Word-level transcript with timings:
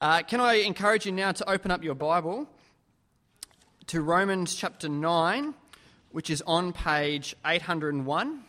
Uh, 0.00 0.22
can 0.22 0.40
I 0.40 0.54
encourage 0.54 1.04
you 1.04 1.12
now 1.12 1.30
to 1.30 1.50
open 1.50 1.70
up 1.70 1.84
your 1.84 1.94
Bible 1.94 2.48
to 3.88 4.00
Romans 4.00 4.54
chapter 4.54 4.88
9, 4.88 5.52
which 6.10 6.30
is 6.30 6.42
on 6.46 6.72
page 6.72 7.36
801. 7.44 8.40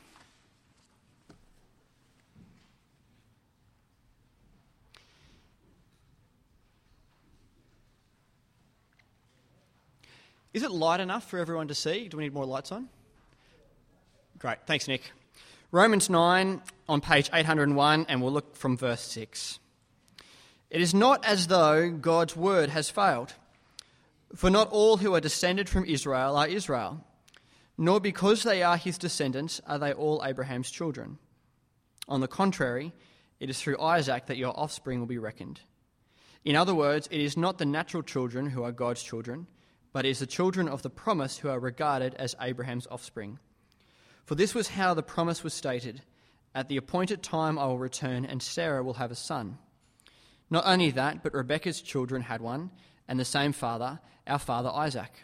Is 10.54 10.64
it 10.64 10.72
light 10.72 11.02
enough 11.02 11.30
for 11.30 11.38
everyone 11.38 11.68
to 11.68 11.76
see? 11.76 12.08
Do 12.08 12.16
we 12.16 12.24
need 12.24 12.34
more 12.34 12.46
lights 12.46 12.72
on? 12.72 12.88
Great, 14.40 14.60
thanks, 14.68 14.88
Nick. 14.88 15.12
Romans 15.72 16.10
9 16.10 16.62
on 16.88 17.02
page 17.02 17.30
801, 17.34 18.06
and 18.08 18.22
we'll 18.22 18.32
look 18.32 18.56
from 18.56 18.78
verse 18.78 19.02
6. 19.02 19.60
It 20.72 20.82
is 20.82 20.96
not 20.96 21.24
as 21.24 21.46
though 21.46 21.92
God's 21.92 22.36
word 22.36 22.70
has 22.70 22.90
failed, 22.90 23.36
for 24.36 24.50
not 24.50 24.72
all 24.72 24.98
who 24.98 25.14
are 25.14 25.22
descended 25.22 25.70
from 25.70 25.86
Israel 25.86 26.36
are 26.36 26.48
Israel, 26.48 27.06
nor 27.78 28.00
because 28.00 28.42
they 28.42 28.64
are 28.64 28.78
his 28.78 28.98
descendants 28.98 29.62
are 29.68 29.78
they 29.78 29.94
all 29.94 30.24
Abraham's 30.26 30.72
children. 30.72 31.20
On 32.08 32.22
the 32.22 32.28
contrary, 32.28 32.94
it 33.40 33.52
is 33.52 33.62
through 33.62 33.80
Isaac 33.80 34.26
that 34.26 34.38
your 34.38 34.60
offspring 34.60 35.00
will 35.00 35.08
be 35.08 35.20
reckoned. 35.20 35.62
In 36.44 36.56
other 36.56 36.74
words, 36.74 37.08
it 37.12 37.22
is 37.22 37.38
not 37.38 37.60
the 37.60 37.66
natural 37.66 38.02
children 38.02 38.50
who 38.50 38.64
are 38.64 38.72
God's 38.72 39.04
children 39.04 39.46
but 39.94 40.06
it 40.06 40.10
is 40.10 40.20
the 40.20 40.28
children 40.28 40.68
of 40.68 40.82
the 40.82 40.90
promise 40.90 41.38
who 41.38 41.50
are 41.50 41.60
regarded 41.60 42.14
as 42.16 42.36
Abraham's 42.40 42.88
offspring. 42.90 43.40
For 44.26 44.36
this 44.36 44.56
was 44.56 44.70
how 44.70 44.94
the 44.94 45.04
promise 45.04 45.44
was 45.44 45.54
stated 45.54 46.02
At 46.54 46.68
the 46.70 46.78
appointed 46.78 47.24
time 47.24 47.58
I 47.58 47.66
will 47.66 47.78
return, 47.78 48.26
and 48.26 48.42
Sarah 48.42 48.84
will 48.84 48.96
have 48.96 49.12
a 49.12 49.16
son. 49.16 49.58
Not 50.52 50.68
only 50.68 50.92
that, 50.92 51.24
but 51.24 51.34
Rebekah's 51.34 51.82
children 51.82 52.22
had 52.22 52.42
one, 52.42 52.70
and 53.08 53.20
the 53.20 53.26
same 53.26 53.54
father, 53.54 54.00
our 54.28 54.38
father 54.38 54.70
Isaac. 54.70 55.24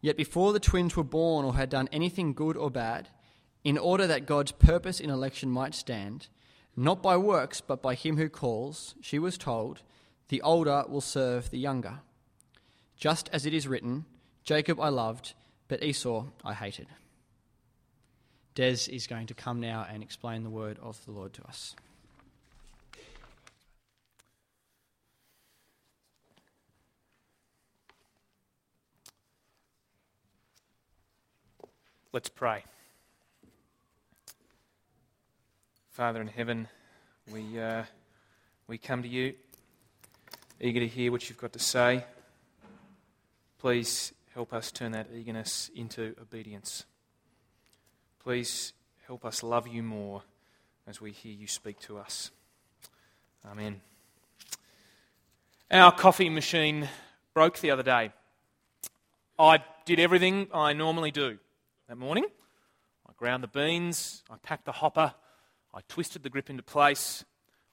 Yet 0.00 0.16
before 0.16 0.54
the 0.54 0.60
twins 0.60 0.96
were 0.96 1.04
born 1.04 1.44
or 1.44 1.54
had 1.56 1.68
done 1.68 1.90
anything 1.92 2.32
good 2.32 2.56
or 2.56 2.70
bad, 2.70 3.08
in 3.64 3.76
order 3.76 4.06
that 4.06 4.24
God's 4.24 4.52
purpose 4.52 5.00
in 5.00 5.10
election 5.10 5.50
might 5.50 5.74
stand, 5.74 6.28
not 6.74 7.02
by 7.02 7.18
works, 7.18 7.60
but 7.60 7.82
by 7.82 7.94
him 7.94 8.16
who 8.16 8.30
calls, 8.30 8.94
she 9.02 9.18
was 9.18 9.36
told, 9.36 9.82
The 10.28 10.40
older 10.40 10.84
will 10.88 11.02
serve 11.02 11.50
the 11.50 11.58
younger 11.58 11.98
just 12.98 13.30
as 13.32 13.46
it 13.46 13.54
is 13.54 13.68
written, 13.68 14.04
Jacob 14.44 14.80
I 14.80 14.88
loved, 14.88 15.34
but 15.68 15.82
Esau 15.82 16.26
I 16.44 16.52
hated. 16.52 16.88
Des 18.54 18.90
is 18.90 19.06
going 19.06 19.28
to 19.28 19.34
come 19.34 19.60
now 19.60 19.86
and 19.88 20.02
explain 20.02 20.42
the 20.42 20.50
word 20.50 20.78
of 20.82 21.02
the 21.04 21.12
Lord 21.12 21.32
to 21.34 21.44
us. 21.46 21.76
Let's 32.10 32.30
pray. 32.30 32.64
Father 35.90 36.22
in 36.22 36.28
heaven, 36.28 36.66
we, 37.30 37.60
uh, 37.60 37.82
we 38.66 38.78
come 38.78 39.02
to 39.02 39.08
you 39.08 39.34
eager 40.58 40.80
to 40.80 40.88
hear 40.88 41.12
what 41.12 41.28
you've 41.28 41.36
got 41.36 41.52
to 41.52 41.58
say. 41.58 42.06
Please 43.58 44.14
help 44.32 44.54
us 44.54 44.72
turn 44.72 44.92
that 44.92 45.08
eagerness 45.14 45.70
into 45.74 46.14
obedience. 46.18 46.86
Please 48.20 48.72
help 49.06 49.26
us 49.26 49.42
love 49.42 49.68
you 49.68 49.82
more 49.82 50.22
as 50.86 51.02
we 51.02 51.12
hear 51.12 51.34
you 51.34 51.46
speak 51.46 51.78
to 51.80 51.98
us. 51.98 52.30
Amen. 53.46 53.82
Our 55.70 55.92
coffee 55.92 56.30
machine 56.30 56.88
broke 57.34 57.58
the 57.58 57.70
other 57.70 57.82
day. 57.82 58.12
I 59.38 59.62
did 59.84 60.00
everything 60.00 60.46
I 60.54 60.72
normally 60.72 61.10
do 61.10 61.38
that 61.88 61.96
morning. 61.96 62.26
I 63.08 63.12
ground 63.16 63.42
the 63.42 63.48
beans, 63.48 64.22
I 64.30 64.36
packed 64.42 64.66
the 64.66 64.72
hopper, 64.72 65.14
I 65.72 65.80
twisted 65.88 66.22
the 66.22 66.28
grip 66.28 66.50
into 66.50 66.62
place, 66.62 67.24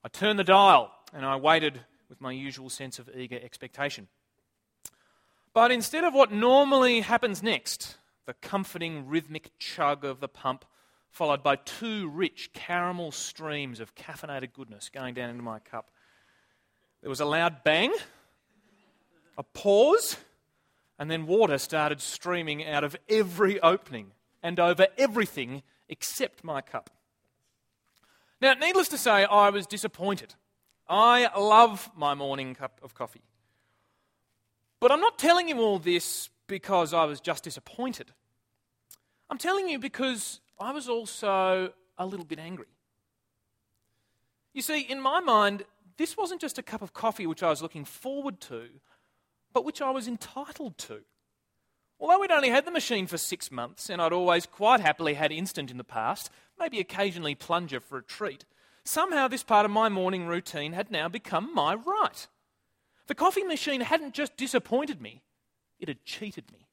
I 0.05 0.07
turned 0.07 0.39
the 0.39 0.45
dial, 0.45 0.89
and 1.13 1.25
I 1.25 1.35
waited 1.35 1.81
with 2.07 2.21
my 2.21 2.31
usual 2.31 2.69
sense 2.69 2.97
of 2.97 3.09
eager 3.13 3.37
expectation. 3.43 4.07
But 5.53 5.69
instead 5.69 6.05
of 6.05 6.13
what 6.13 6.31
normally 6.31 7.01
happens 7.01 7.43
next, 7.43 7.97
the 8.25 8.33
comforting 8.35 9.05
rhythmic 9.05 9.51
chug 9.59 10.05
of 10.05 10.21
the 10.21 10.29
pump, 10.29 10.63
followed 11.09 11.43
by 11.43 11.57
two 11.57 12.07
rich 12.07 12.51
caramel 12.53 13.11
streams 13.11 13.81
of 13.81 13.95
caffeinated 13.95 14.53
goodness 14.53 14.89
going 14.89 15.13
down 15.13 15.29
into 15.29 15.43
my 15.43 15.59
cup, 15.59 15.91
there 17.01 17.09
was 17.09 17.19
a 17.19 17.25
loud 17.25 17.65
bang, 17.65 17.93
a 19.37 19.43
pause, 19.43 20.15
and 20.97 21.11
then 21.11 21.27
water 21.27 21.57
started 21.57 22.01
streaming 22.01 22.65
out 22.65 22.83
of 22.83 22.95
every 23.09 23.59
opening 23.61 24.11
and 24.41 24.59
over 24.59 24.87
everything 24.97 25.63
except 25.89 26.43
my 26.43 26.61
cup. 26.61 26.89
Now, 28.41 28.53
needless 28.53 28.87
to 28.89 28.97
say, 28.97 29.25
I 29.25 29.49
was 29.49 29.65
disappointed. 29.65 30.35
I 30.87 31.29
love 31.37 31.89
my 31.95 32.13
morning 32.13 32.53
cup 32.53 32.79
of 32.83 32.93
coffee. 32.93 33.23
But 34.79 34.91
I'm 34.91 35.01
not 35.01 35.17
telling 35.17 35.49
you 35.49 35.59
all 35.59 35.79
this 35.79 36.29
because 36.47 36.93
I 36.93 37.05
was 37.05 37.19
just 37.19 37.43
disappointed. 37.43 38.11
I'm 39.29 39.37
telling 39.37 39.67
you 39.67 39.79
because 39.79 40.41
I 40.59 40.71
was 40.71 40.87
also 40.87 41.71
a 41.97 42.05
little 42.05 42.25
bit 42.25 42.39
angry. 42.39 42.67
You 44.53 44.61
see, 44.61 44.81
in 44.81 45.01
my 45.01 45.19
mind, 45.19 45.63
this 45.97 46.15
wasn't 46.15 46.41
just 46.41 46.57
a 46.57 46.63
cup 46.63 46.81
of 46.81 46.93
coffee 46.93 47.25
which 47.25 47.41
I 47.41 47.49
was 47.49 47.61
looking 47.61 47.85
forward 47.85 48.39
to, 48.41 48.67
but 49.55 49.63
which 49.63 49.81
I 49.81 49.89
was 49.89 50.05
entitled 50.05 50.77
to. 50.79 50.99
Although 51.97 52.19
we'd 52.19 52.29
only 52.29 52.49
had 52.49 52.65
the 52.65 52.71
machine 52.71 53.07
for 53.07 53.17
six 53.17 53.49
months, 53.49 53.89
and 53.89 54.01
I'd 54.01 54.11
always 54.11 54.45
quite 54.45 54.81
happily 54.81 55.13
had 55.13 55.31
instant 55.31 55.71
in 55.71 55.77
the 55.77 55.85
past, 55.85 56.29
maybe 56.59 56.77
occasionally 56.81 57.35
plunger 57.35 57.79
for 57.79 57.97
a 57.97 58.03
treat, 58.03 58.43
somehow 58.83 59.29
this 59.29 59.43
part 59.43 59.63
of 59.63 59.71
my 59.71 59.87
morning 59.87 60.27
routine 60.27 60.73
had 60.73 60.91
now 60.91 61.07
become 61.07 61.55
my 61.55 61.73
right. 61.73 62.27
The 63.07 63.15
coffee 63.15 63.45
machine 63.45 63.79
hadn't 63.79 64.13
just 64.13 64.35
disappointed 64.35 65.01
me, 65.01 65.23
it 65.79 65.87
had 65.87 66.03
cheated 66.03 66.51
me. 66.51 66.67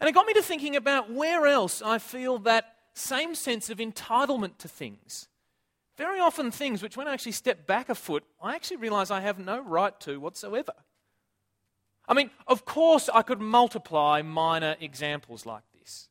And 0.00 0.08
it 0.08 0.14
got 0.14 0.26
me 0.26 0.34
to 0.34 0.42
thinking 0.42 0.74
about 0.74 1.12
where 1.12 1.46
else 1.46 1.80
I 1.82 1.98
feel 1.98 2.40
that 2.40 2.74
same 2.94 3.36
sense 3.36 3.70
of 3.70 3.78
entitlement 3.78 4.58
to 4.58 4.66
things. 4.66 5.28
Very 5.96 6.18
often, 6.18 6.50
things 6.50 6.82
which, 6.82 6.96
when 6.96 7.06
I 7.06 7.12
actually 7.12 7.30
step 7.30 7.64
back 7.64 7.88
a 7.88 7.94
foot, 7.94 8.24
I 8.42 8.56
actually 8.56 8.78
realize 8.78 9.12
I 9.12 9.20
have 9.20 9.38
no 9.38 9.60
right 9.60 9.98
to 10.00 10.18
whatsoever. 10.18 10.72
I 12.08 12.14
mean, 12.14 12.30
of 12.46 12.64
course, 12.64 13.08
I 13.12 13.22
could 13.22 13.40
multiply 13.40 14.22
minor 14.22 14.76
examples 14.80 15.46
like 15.46 15.62
this. 15.78 16.08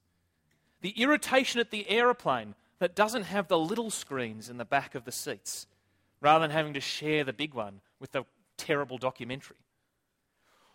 The 0.82 0.92
irritation 0.92 1.60
at 1.60 1.72
the 1.72 1.90
aeroplane 1.90 2.56
that 2.80 2.96
doesn't 2.96 3.24
have 3.24 3.48
the 3.48 3.60
little 3.60 3.92
screens 3.92 4.50
in 4.50 4.58
the 4.58 4.66
back 4.66 4.96
of 4.96 5.06
the 5.06 5.12
seats, 5.12 5.68
rather 6.22 6.44
than 6.44 6.56
having 6.56 6.74
to 6.74 6.80
share 6.80 7.24
the 7.24 7.34
big 7.34 7.54
one 7.54 7.82
with 8.00 8.12
the 8.12 8.24
terrible 8.58 8.98
documentary. 8.98 9.58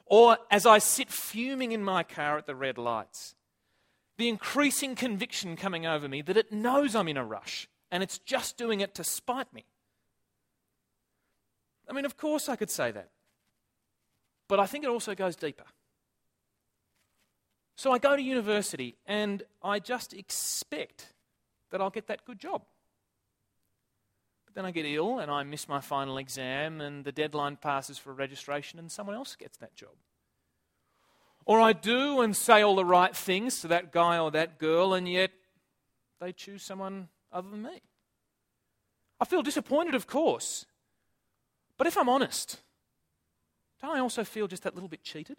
Or 0.04 0.38
as 0.50 0.66
I 0.66 0.78
sit 0.78 1.10
fuming 1.10 1.72
in 1.72 1.82
my 1.82 2.04
car 2.04 2.38
at 2.38 2.46
the 2.46 2.54
red 2.54 2.78
lights, 2.78 3.34
the 4.18 4.28
increasing 4.28 4.94
conviction 4.94 5.56
coming 5.56 5.84
over 5.86 6.08
me 6.08 6.22
that 6.22 6.36
it 6.36 6.52
knows 6.52 6.94
I'm 6.94 7.08
in 7.08 7.16
a 7.16 7.24
rush 7.24 7.68
and 7.90 8.02
it's 8.02 8.18
just 8.18 8.56
doing 8.56 8.80
it 8.80 8.94
to 8.94 9.04
spite 9.04 9.52
me. 9.52 9.64
I 11.88 11.92
mean, 11.92 12.04
of 12.04 12.16
course 12.16 12.48
I 12.48 12.56
could 12.56 12.70
say 12.70 12.90
that. 12.92 13.10
But 14.48 14.60
I 14.60 14.66
think 14.66 14.84
it 14.84 14.90
also 14.90 15.14
goes 15.14 15.36
deeper. 15.36 15.64
So 17.76 17.92
I 17.92 17.98
go 17.98 18.16
to 18.16 18.22
university 18.22 18.96
and 19.06 19.42
I 19.62 19.78
just 19.80 20.14
expect 20.14 21.12
that 21.70 21.80
I'll 21.80 21.90
get 21.90 22.06
that 22.06 22.24
good 22.24 22.38
job. 22.38 22.62
But 24.46 24.54
then 24.54 24.64
I 24.64 24.70
get 24.70 24.86
ill 24.86 25.18
and 25.18 25.30
I 25.30 25.42
miss 25.42 25.68
my 25.68 25.80
final 25.80 26.16
exam, 26.16 26.80
and 26.80 27.04
the 27.04 27.12
deadline 27.12 27.56
passes 27.56 27.98
for 27.98 28.14
registration, 28.14 28.78
and 28.78 28.90
someone 28.90 29.16
else 29.16 29.36
gets 29.36 29.58
that 29.58 29.74
job. 29.74 29.90
Or 31.44 31.60
I 31.60 31.72
do 31.72 32.22
and 32.22 32.34
say 32.34 32.62
all 32.62 32.76
the 32.76 32.84
right 32.84 33.14
things 33.14 33.60
to 33.60 33.68
that 33.68 33.92
guy 33.92 34.18
or 34.18 34.30
that 34.30 34.58
girl, 34.58 34.94
and 34.94 35.08
yet 35.08 35.32
they 36.20 36.32
choose 36.32 36.62
someone 36.62 37.08
other 37.32 37.50
than 37.50 37.62
me. 37.62 37.82
I 39.20 39.24
feel 39.24 39.42
disappointed, 39.42 39.94
of 39.94 40.06
course. 40.06 40.66
But 41.76 41.86
if 41.86 41.96
I'm 41.98 42.08
honest, 42.08 42.60
don't 43.80 43.96
I 43.96 44.00
also 44.00 44.24
feel 44.24 44.48
just 44.48 44.62
that 44.62 44.74
little 44.74 44.88
bit 44.88 45.02
cheated? 45.02 45.36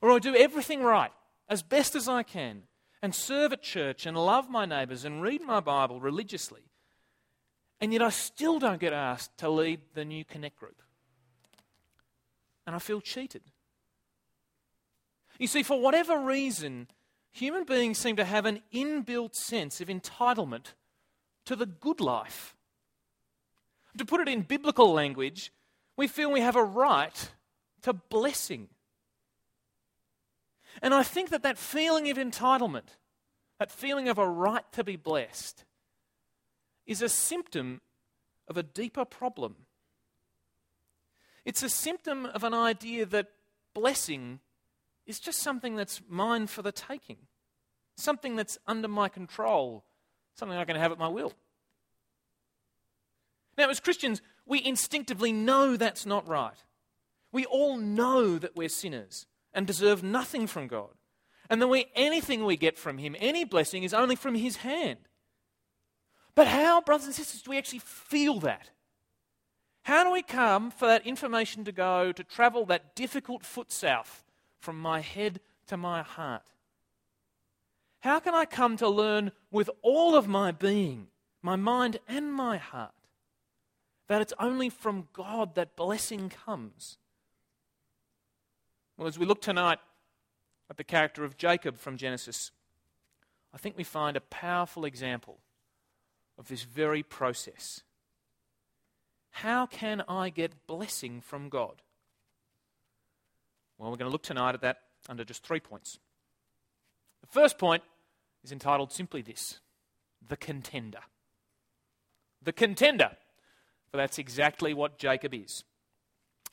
Or 0.00 0.10
I 0.10 0.18
do 0.18 0.36
everything 0.36 0.82
right, 0.82 1.12
as 1.48 1.62
best 1.62 1.94
as 1.94 2.08
I 2.08 2.22
can, 2.22 2.64
and 3.02 3.14
serve 3.14 3.52
at 3.52 3.62
church 3.62 4.06
and 4.06 4.16
love 4.16 4.50
my 4.50 4.64
neighbours 4.64 5.04
and 5.04 5.22
read 5.22 5.42
my 5.42 5.60
Bible 5.60 6.00
religiously, 6.00 6.62
and 7.80 7.92
yet 7.92 8.02
I 8.02 8.10
still 8.10 8.58
don't 8.58 8.80
get 8.80 8.92
asked 8.92 9.36
to 9.38 9.48
lead 9.48 9.80
the 9.94 10.04
new 10.04 10.24
Connect 10.24 10.56
group. 10.56 10.82
And 12.66 12.74
I 12.74 12.78
feel 12.78 13.00
cheated. 13.00 13.42
You 15.38 15.46
see, 15.46 15.62
for 15.62 15.80
whatever 15.80 16.18
reason, 16.18 16.88
human 17.30 17.64
beings 17.64 17.98
seem 17.98 18.16
to 18.16 18.24
have 18.24 18.46
an 18.46 18.62
inbuilt 18.72 19.34
sense 19.34 19.80
of 19.80 19.88
entitlement 19.88 20.72
to 21.44 21.56
the 21.56 21.66
good 21.66 22.00
life. 22.00 22.54
To 23.98 24.04
put 24.04 24.20
it 24.20 24.28
in 24.28 24.42
biblical 24.42 24.92
language, 24.92 25.52
we 25.96 26.08
feel 26.08 26.30
we 26.30 26.40
have 26.40 26.56
a 26.56 26.64
right 26.64 27.30
to 27.82 27.92
blessing. 27.92 28.68
And 30.82 30.92
I 30.92 31.02
think 31.02 31.30
that 31.30 31.42
that 31.42 31.58
feeling 31.58 32.10
of 32.10 32.16
entitlement, 32.16 32.96
that 33.58 33.70
feeling 33.70 34.08
of 34.08 34.18
a 34.18 34.28
right 34.28 34.64
to 34.72 34.82
be 34.82 34.96
blessed, 34.96 35.64
is 36.86 37.00
a 37.00 37.08
symptom 37.08 37.80
of 38.48 38.56
a 38.56 38.62
deeper 38.62 39.04
problem. 39.04 39.56
It's 41.44 41.62
a 41.62 41.68
symptom 41.68 42.26
of 42.26 42.42
an 42.42 42.54
idea 42.54 43.06
that 43.06 43.28
blessing 43.74 44.40
is 45.06 45.20
just 45.20 45.40
something 45.40 45.76
that's 45.76 46.00
mine 46.08 46.46
for 46.46 46.62
the 46.62 46.72
taking, 46.72 47.18
something 47.96 48.36
that's 48.36 48.58
under 48.66 48.88
my 48.88 49.08
control, 49.08 49.84
something 50.34 50.56
I 50.56 50.64
can 50.64 50.76
have 50.76 50.92
at 50.92 50.98
my 50.98 51.08
will. 51.08 51.32
Now, 53.56 53.68
as 53.70 53.80
Christians, 53.80 54.20
we 54.46 54.64
instinctively 54.64 55.32
know 55.32 55.76
that's 55.76 56.06
not 56.06 56.26
right. 56.28 56.62
We 57.32 57.44
all 57.46 57.76
know 57.76 58.38
that 58.38 58.56
we're 58.56 58.68
sinners 58.68 59.26
and 59.52 59.66
deserve 59.66 60.02
nothing 60.02 60.46
from 60.46 60.66
God. 60.66 60.90
And 61.50 61.60
that 61.60 61.68
we, 61.68 61.86
anything 61.94 62.44
we 62.44 62.56
get 62.56 62.78
from 62.78 62.98
Him, 62.98 63.16
any 63.18 63.44
blessing, 63.44 63.82
is 63.82 63.94
only 63.94 64.16
from 64.16 64.34
His 64.34 64.56
hand. 64.56 65.00
But 66.34 66.48
how, 66.48 66.80
brothers 66.80 67.06
and 67.06 67.14
sisters, 67.14 67.42
do 67.42 67.50
we 67.50 67.58
actually 67.58 67.80
feel 67.80 68.40
that? 68.40 68.70
How 69.82 70.02
do 70.02 70.10
we 70.10 70.22
come 70.22 70.70
for 70.70 70.86
that 70.86 71.06
information 71.06 71.64
to 71.64 71.72
go, 71.72 72.12
to 72.12 72.24
travel 72.24 72.64
that 72.66 72.96
difficult 72.96 73.44
foot 73.44 73.70
south 73.70 74.24
from 74.58 74.78
my 74.78 75.00
head 75.00 75.40
to 75.66 75.76
my 75.76 76.02
heart? 76.02 76.42
How 78.00 78.18
can 78.18 78.34
I 78.34 78.46
come 78.46 78.76
to 78.78 78.88
learn 78.88 79.32
with 79.50 79.70
all 79.82 80.16
of 80.16 80.26
my 80.26 80.52
being, 80.52 81.08
my 81.42 81.56
mind 81.56 82.00
and 82.08 82.32
my 82.32 82.56
heart, 82.56 82.92
that 84.08 84.20
it's 84.20 84.32
only 84.38 84.68
from 84.68 85.08
God 85.12 85.54
that 85.54 85.76
blessing 85.76 86.28
comes? 86.28 86.98
Well, 88.96 89.08
as 89.08 89.18
we 89.18 89.26
look 89.26 89.40
tonight 89.40 89.78
at 90.70 90.76
the 90.76 90.84
character 90.84 91.24
of 91.24 91.36
Jacob 91.36 91.78
from 91.78 91.96
Genesis, 91.96 92.50
I 93.52 93.58
think 93.58 93.76
we 93.76 93.84
find 93.84 94.16
a 94.16 94.20
powerful 94.20 94.84
example 94.84 95.38
of 96.38 96.48
this 96.48 96.62
very 96.62 97.02
process. 97.02 97.82
How 99.30 99.66
can 99.66 100.02
I 100.08 100.30
get 100.30 100.66
blessing 100.66 101.20
from 101.20 101.48
God? 101.48 101.82
Well, 103.78 103.90
we're 103.90 103.96
going 103.96 104.08
to 104.08 104.12
look 104.12 104.22
tonight 104.22 104.54
at 104.54 104.60
that 104.60 104.78
under 105.08 105.24
just 105.24 105.44
three 105.44 105.60
points. 105.60 105.98
The 107.20 107.26
first 107.26 107.58
point 107.58 107.82
is 108.44 108.52
entitled 108.52 108.92
simply 108.92 109.22
this 109.22 109.60
The 110.26 110.36
Contender. 110.36 111.00
The 112.42 112.52
Contender. 112.52 113.16
That's 113.94 114.18
exactly 114.18 114.74
what 114.74 114.98
Jacob 114.98 115.32
is. 115.34 115.64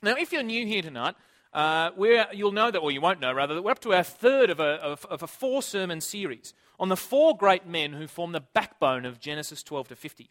Now, 0.00 0.14
if 0.16 0.32
you're 0.32 0.42
new 0.42 0.66
here 0.66 0.82
tonight, 0.82 1.14
uh, 1.52 1.90
you'll 2.32 2.52
know 2.52 2.70
that, 2.70 2.78
or 2.78 2.90
you 2.90 3.00
won't 3.00 3.20
know 3.20 3.32
rather, 3.32 3.54
that 3.54 3.62
we're 3.62 3.72
up 3.72 3.80
to 3.80 3.92
our 3.92 4.02
third 4.02 4.48
of 4.50 4.60
a, 4.60 4.74
of, 4.82 5.04
of 5.06 5.22
a 5.22 5.26
four 5.26 5.62
sermon 5.62 6.00
series 6.00 6.54
on 6.80 6.88
the 6.88 6.96
four 6.96 7.36
great 7.36 7.66
men 7.66 7.92
who 7.92 8.06
form 8.06 8.32
the 8.32 8.40
backbone 8.40 9.04
of 9.04 9.20
Genesis 9.20 9.62
12 9.62 9.88
to 9.88 9.96
50. 9.96 10.30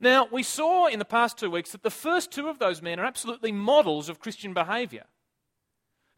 Now, 0.00 0.28
we 0.30 0.42
saw 0.42 0.86
in 0.86 1.00
the 1.00 1.04
past 1.04 1.38
two 1.38 1.50
weeks 1.50 1.72
that 1.72 1.82
the 1.82 1.90
first 1.90 2.30
two 2.30 2.48
of 2.48 2.58
those 2.58 2.80
men 2.80 3.00
are 3.00 3.04
absolutely 3.04 3.50
models 3.50 4.08
of 4.08 4.20
Christian 4.20 4.54
behavior. 4.54 5.04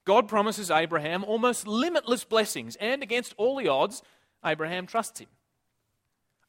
God 0.04 0.28
promises 0.28 0.70
Abraham 0.70 1.24
almost 1.24 1.66
limitless 1.66 2.24
blessings, 2.24 2.76
and 2.76 3.02
against 3.02 3.34
all 3.38 3.56
the 3.56 3.68
odds, 3.68 4.02
Abraham 4.44 4.86
trusts 4.86 5.20
him. 5.20 5.28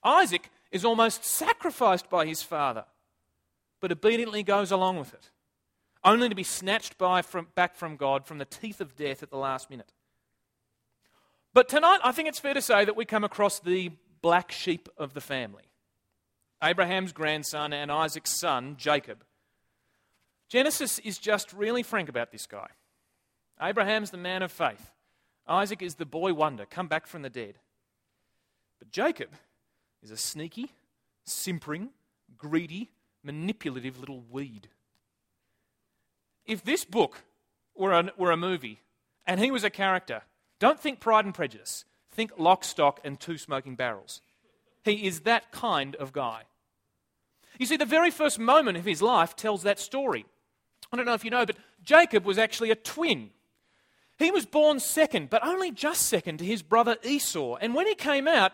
Isaac 0.04 0.50
is 0.72 0.84
almost 0.84 1.24
sacrificed 1.24 2.10
by 2.10 2.26
his 2.26 2.44
father, 2.44 2.86
but 3.82 3.92
obediently 3.92 4.44
goes 4.44 4.72
along 4.72 4.98
with 4.98 5.14
it 5.14 5.30
only 6.04 6.30
to 6.30 6.36
be 6.36 6.44
snatched 6.44 6.98
by 6.98 7.22
from, 7.22 7.48
back 7.56 7.76
from 7.76 7.96
God 7.96 8.26
from 8.26 8.38
the 8.38 8.46
teeth 8.46 8.82
of 8.82 8.96
death 8.96 9.22
at 9.22 9.30
the 9.30 9.38
last 9.38 9.70
minute. 9.70 9.94
But 11.54 11.70
tonight, 11.70 12.00
I 12.04 12.12
think 12.12 12.28
it's 12.28 12.40
fair 12.40 12.54
to 12.54 12.62
say 12.62 12.86
that 12.86 12.96
we 12.96 13.06
come 13.06 13.24
across 13.24 13.60
the 13.60 13.92
black 14.22 14.52
sheep 14.52 14.88
of 14.98 15.14
the 15.14 15.22
family 15.22 15.64
Abraham's 16.64 17.12
grandson 17.12 17.74
and 17.74 17.92
Isaac's 17.92 18.40
son, 18.40 18.76
Jacob. 18.78 19.24
Genesis 20.48 21.00
is 21.00 21.18
just 21.18 21.54
really 21.54 21.82
frank 21.82 22.08
about 22.08 22.32
this 22.32 22.46
guy. 22.46 22.68
Abraham's 23.60 24.12
the 24.12 24.18
man 24.18 24.44
of 24.44 24.52
faith, 24.52 24.92
Isaac 25.48 25.82
is 25.82 25.96
the 25.96 26.06
boy 26.06 26.34
wonder, 26.34 26.66
come 26.66 26.88
back 26.88 27.08
from 27.08 27.22
the 27.22 27.30
dead. 27.30 27.56
But 28.80 28.92
Jacob 28.92 29.30
is 30.04 30.12
a 30.12 30.18
sneaky, 30.18 30.72
simpering, 31.26 31.90
greedy, 32.38 32.90
manipulative 33.24 34.00
little 34.00 34.24
weed 34.30 34.70
if 36.46 36.64
this 36.64 36.86
book 36.86 37.24
were 37.76 37.94
a, 37.94 38.12
were 38.18 38.32
a 38.32 38.38
movie 38.38 38.82
and 39.26 39.40
he 39.40 39.52
was 39.52 39.64
a 39.64 39.70
character, 39.70 40.24
don't 40.60 40.80
think 40.80 41.00
Pride 41.00 41.26
and 41.26 41.34
Prejudice. 41.34 41.86
Think 42.12 42.34
Lock, 42.38 42.66
Stock, 42.66 43.00
and 43.06 43.20
Two 43.20 43.38
Smoking 43.38 43.76
Barrels. 43.76 44.22
He 44.84 45.08
is 45.08 45.22
that 45.22 45.52
kind 45.52 45.96
of 45.96 46.12
guy. 46.12 46.44
You 47.58 47.66
see, 47.66 47.78
the 47.78 47.86
very 47.86 48.12
first 48.12 48.38
moment 48.38 48.78
of 48.78 48.86
his 48.86 49.02
life 49.02 49.36
tells 49.36 49.64
that 49.64 49.80
story. 49.80 50.26
I 50.92 50.98
don't 50.98 51.06
know 51.06 51.14
if 51.14 51.24
you 51.24 51.32
know, 51.32 51.46
but 51.46 51.56
Jacob 51.84 52.26
was 52.26 52.38
actually 52.38 52.72
a 52.72 52.76
twin. 52.76 53.30
He 54.18 54.30
was 54.30 54.46
born 54.46 54.80
second, 54.82 55.30
but 55.30 55.46
only 55.46 55.72
just 55.72 56.08
second 56.08 56.40
to 56.40 56.46
his 56.46 56.62
brother 56.62 56.98
Esau. 57.04 57.56
And 57.56 57.74
when 57.74 57.88
he 57.88 57.96
came 57.96 58.28
out, 58.28 58.52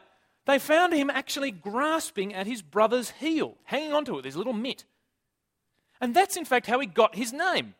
they 0.47 0.57
found 0.57 0.93
him 0.93 1.09
actually 1.09 1.51
grasping 1.51 2.33
at 2.33 2.47
his 2.47 2.61
brother's 2.61 3.11
heel, 3.11 3.57
hanging 3.65 3.93
onto 3.93 4.13
it 4.13 4.15
with 4.15 4.25
his 4.25 4.37
little 4.37 4.53
mitt. 4.53 4.85
And 5.99 6.15
that's 6.15 6.37
in 6.37 6.45
fact 6.45 6.67
how 6.67 6.79
he 6.79 6.87
got 6.87 7.15
his 7.15 7.33
name. 7.33 7.75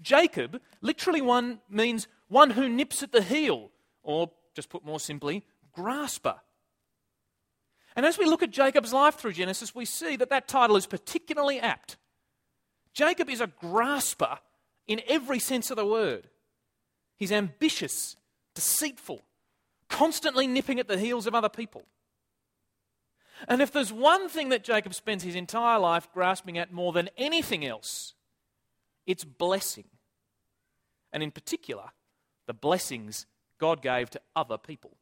Jacob 0.00 0.62
literally 0.80 1.20
one 1.20 1.60
means 1.68 2.08
one 2.28 2.50
who 2.50 2.70
nips 2.70 3.02
at 3.02 3.12
the 3.12 3.22
heel, 3.22 3.70
or 4.02 4.30
just 4.54 4.70
put 4.70 4.84
more 4.84 4.98
simply, 4.98 5.44
grasper. 5.72 6.36
And 7.94 8.06
as 8.06 8.16
we 8.16 8.24
look 8.24 8.42
at 8.42 8.50
Jacob's 8.50 8.94
life 8.94 9.16
through 9.16 9.34
Genesis, 9.34 9.74
we 9.74 9.84
see 9.84 10.16
that 10.16 10.30
that 10.30 10.48
title 10.48 10.76
is 10.76 10.86
particularly 10.86 11.60
apt. 11.60 11.98
Jacob 12.94 13.28
is 13.28 13.42
a 13.42 13.46
grasper 13.46 14.38
in 14.86 15.02
every 15.06 15.38
sense 15.38 15.70
of 15.70 15.76
the 15.76 15.84
word. 15.84 16.30
He's 17.16 17.30
ambitious, 17.30 18.16
deceitful, 18.54 19.22
constantly 19.90 20.46
nipping 20.46 20.80
at 20.80 20.88
the 20.88 20.98
heels 20.98 21.26
of 21.26 21.34
other 21.34 21.50
people. 21.50 21.84
And 23.48 23.60
if 23.60 23.72
there's 23.72 23.92
one 23.92 24.28
thing 24.28 24.50
that 24.50 24.64
Jacob 24.64 24.94
spends 24.94 25.24
his 25.24 25.34
entire 25.34 25.78
life 25.78 26.08
grasping 26.12 26.58
at 26.58 26.72
more 26.72 26.92
than 26.92 27.10
anything 27.16 27.64
else, 27.66 28.14
it's 29.06 29.24
blessing. 29.24 29.84
And 31.12 31.22
in 31.22 31.30
particular, 31.30 31.90
the 32.46 32.54
blessings 32.54 33.26
God 33.58 33.82
gave 33.82 34.10
to 34.10 34.20
other 34.36 34.58
people. 34.58 34.96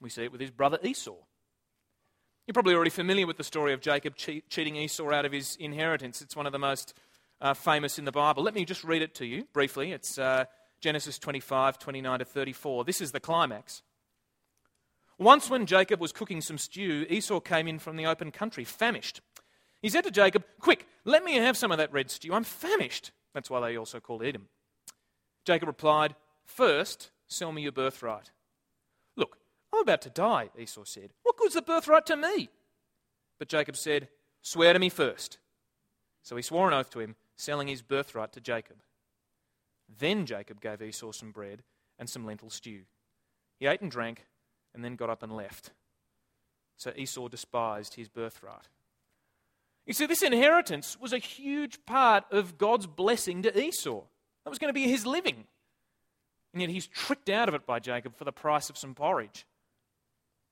We 0.00 0.10
see 0.10 0.24
it 0.24 0.32
with 0.32 0.40
his 0.40 0.50
brother 0.50 0.78
Esau. 0.82 1.14
You're 2.46 2.54
probably 2.54 2.74
already 2.74 2.90
familiar 2.90 3.26
with 3.26 3.38
the 3.38 3.44
story 3.44 3.72
of 3.72 3.80
Jacob 3.80 4.14
cheating 4.16 4.76
Esau 4.76 5.10
out 5.10 5.24
of 5.24 5.32
his 5.32 5.56
inheritance. 5.56 6.22
It's 6.22 6.36
one 6.36 6.46
of 6.46 6.52
the 6.52 6.58
most 6.60 6.94
uh, 7.40 7.54
famous 7.54 7.98
in 7.98 8.04
the 8.04 8.12
Bible. 8.12 8.42
Let 8.42 8.54
me 8.54 8.64
just 8.64 8.84
read 8.84 9.02
it 9.02 9.14
to 9.16 9.26
you 9.26 9.48
briefly. 9.52 9.92
It's 9.92 10.16
uh, 10.18 10.44
Genesis 10.80 11.18
25, 11.18 11.78
29 11.78 12.18
to 12.18 12.24
34. 12.24 12.84
This 12.84 13.00
is 13.00 13.12
the 13.12 13.20
climax. 13.20 13.82
Once, 15.18 15.48
when 15.48 15.66
Jacob 15.66 16.00
was 16.00 16.12
cooking 16.12 16.40
some 16.40 16.58
stew, 16.58 17.06
Esau 17.08 17.40
came 17.40 17.66
in 17.66 17.78
from 17.78 17.96
the 17.96 18.06
open 18.06 18.30
country, 18.30 18.64
famished. 18.64 19.22
He 19.80 19.88
said 19.88 20.04
to 20.04 20.10
Jacob, 20.10 20.44
Quick, 20.60 20.86
let 21.04 21.24
me 21.24 21.36
have 21.36 21.56
some 21.56 21.72
of 21.72 21.78
that 21.78 21.92
red 21.92 22.10
stew. 22.10 22.34
I'm 22.34 22.44
famished. 22.44 23.12
That's 23.32 23.48
why 23.48 23.60
they 23.60 23.76
also 23.76 24.00
called 24.00 24.22
Edom. 24.22 24.48
Jacob 25.44 25.68
replied, 25.68 26.14
First, 26.44 27.10
sell 27.28 27.52
me 27.52 27.62
your 27.62 27.72
birthright. 27.72 28.30
Look, 29.16 29.38
I'm 29.72 29.80
about 29.80 30.02
to 30.02 30.10
die, 30.10 30.50
Esau 30.58 30.84
said. 30.84 31.10
What 31.22 31.36
good's 31.36 31.54
the 31.54 31.62
birthright 31.62 32.06
to 32.06 32.16
me? 32.16 32.50
But 33.38 33.48
Jacob 33.48 33.76
said, 33.76 34.08
Swear 34.42 34.72
to 34.72 34.78
me 34.78 34.88
first. 34.88 35.38
So 36.22 36.36
he 36.36 36.42
swore 36.42 36.68
an 36.68 36.74
oath 36.74 36.90
to 36.90 37.00
him, 37.00 37.16
selling 37.36 37.68
his 37.68 37.82
birthright 37.82 38.32
to 38.32 38.40
Jacob. 38.40 38.76
Then 39.88 40.26
Jacob 40.26 40.60
gave 40.60 40.82
Esau 40.82 41.12
some 41.12 41.30
bread 41.30 41.62
and 41.98 42.08
some 42.08 42.26
lentil 42.26 42.50
stew. 42.50 42.82
He 43.58 43.66
ate 43.66 43.80
and 43.80 43.90
drank 43.90 44.26
and 44.74 44.84
then 44.84 44.96
got 44.96 45.10
up 45.10 45.22
and 45.22 45.34
left. 45.34 45.70
So 46.76 46.92
Esau 46.94 47.28
despised 47.28 47.94
his 47.94 48.08
birthright. 48.08 48.68
You 49.86 49.94
see, 49.94 50.06
this 50.06 50.22
inheritance 50.22 50.98
was 51.00 51.12
a 51.12 51.18
huge 51.18 51.84
part 51.86 52.24
of 52.30 52.58
God's 52.58 52.86
blessing 52.86 53.42
to 53.42 53.58
Esau. 53.58 54.02
That 54.44 54.50
was 54.50 54.58
going 54.58 54.68
to 54.68 54.74
be 54.74 54.88
his 54.88 55.06
living. 55.06 55.44
And 56.52 56.60
yet 56.60 56.70
he's 56.70 56.86
tricked 56.86 57.28
out 57.28 57.48
of 57.48 57.54
it 57.54 57.66
by 57.66 57.78
Jacob 57.78 58.16
for 58.16 58.24
the 58.24 58.32
price 58.32 58.68
of 58.68 58.76
some 58.76 58.94
porridge. 58.94 59.46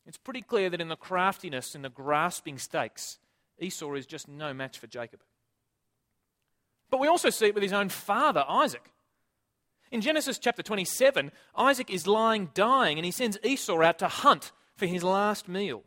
It's 0.07 0.19
pretty 0.19 0.43
clear 0.43 0.71
that 0.71 0.81
in 0.81 0.89
the 0.89 0.97
craftiness 0.97 1.75
and 1.75 1.85
the 1.85 1.89
grasping 1.89 2.59
stakes, 2.59 3.19
Esau 3.59 3.95
is 3.95 4.07
just 4.07 4.29
no 4.29 4.53
match 4.53 4.79
for 4.79 4.87
Jacob. 4.87 5.21
But 6.91 7.01
we 7.01 7.09
also 7.09 7.31
see 7.31 7.47
it 7.47 7.55
with 7.55 7.63
his 7.63 7.73
own 7.73 7.89
father, 7.89 8.45
Isaac. 8.49 8.91
In 9.95 10.01
Genesis 10.01 10.41
chapter 10.41 10.61
27, 10.61 11.31
Isaac 11.55 11.89
is 11.89 12.09
lying 12.09 12.51
dying 12.53 12.99
and 12.99 13.05
he 13.05 13.13
sends 13.13 13.39
Esau 13.45 13.81
out 13.81 14.01
to 14.01 14.09
hunt 14.09 14.51
for 14.75 14.87
his 14.87 15.05
last 15.05 15.47
meal. 15.47 15.85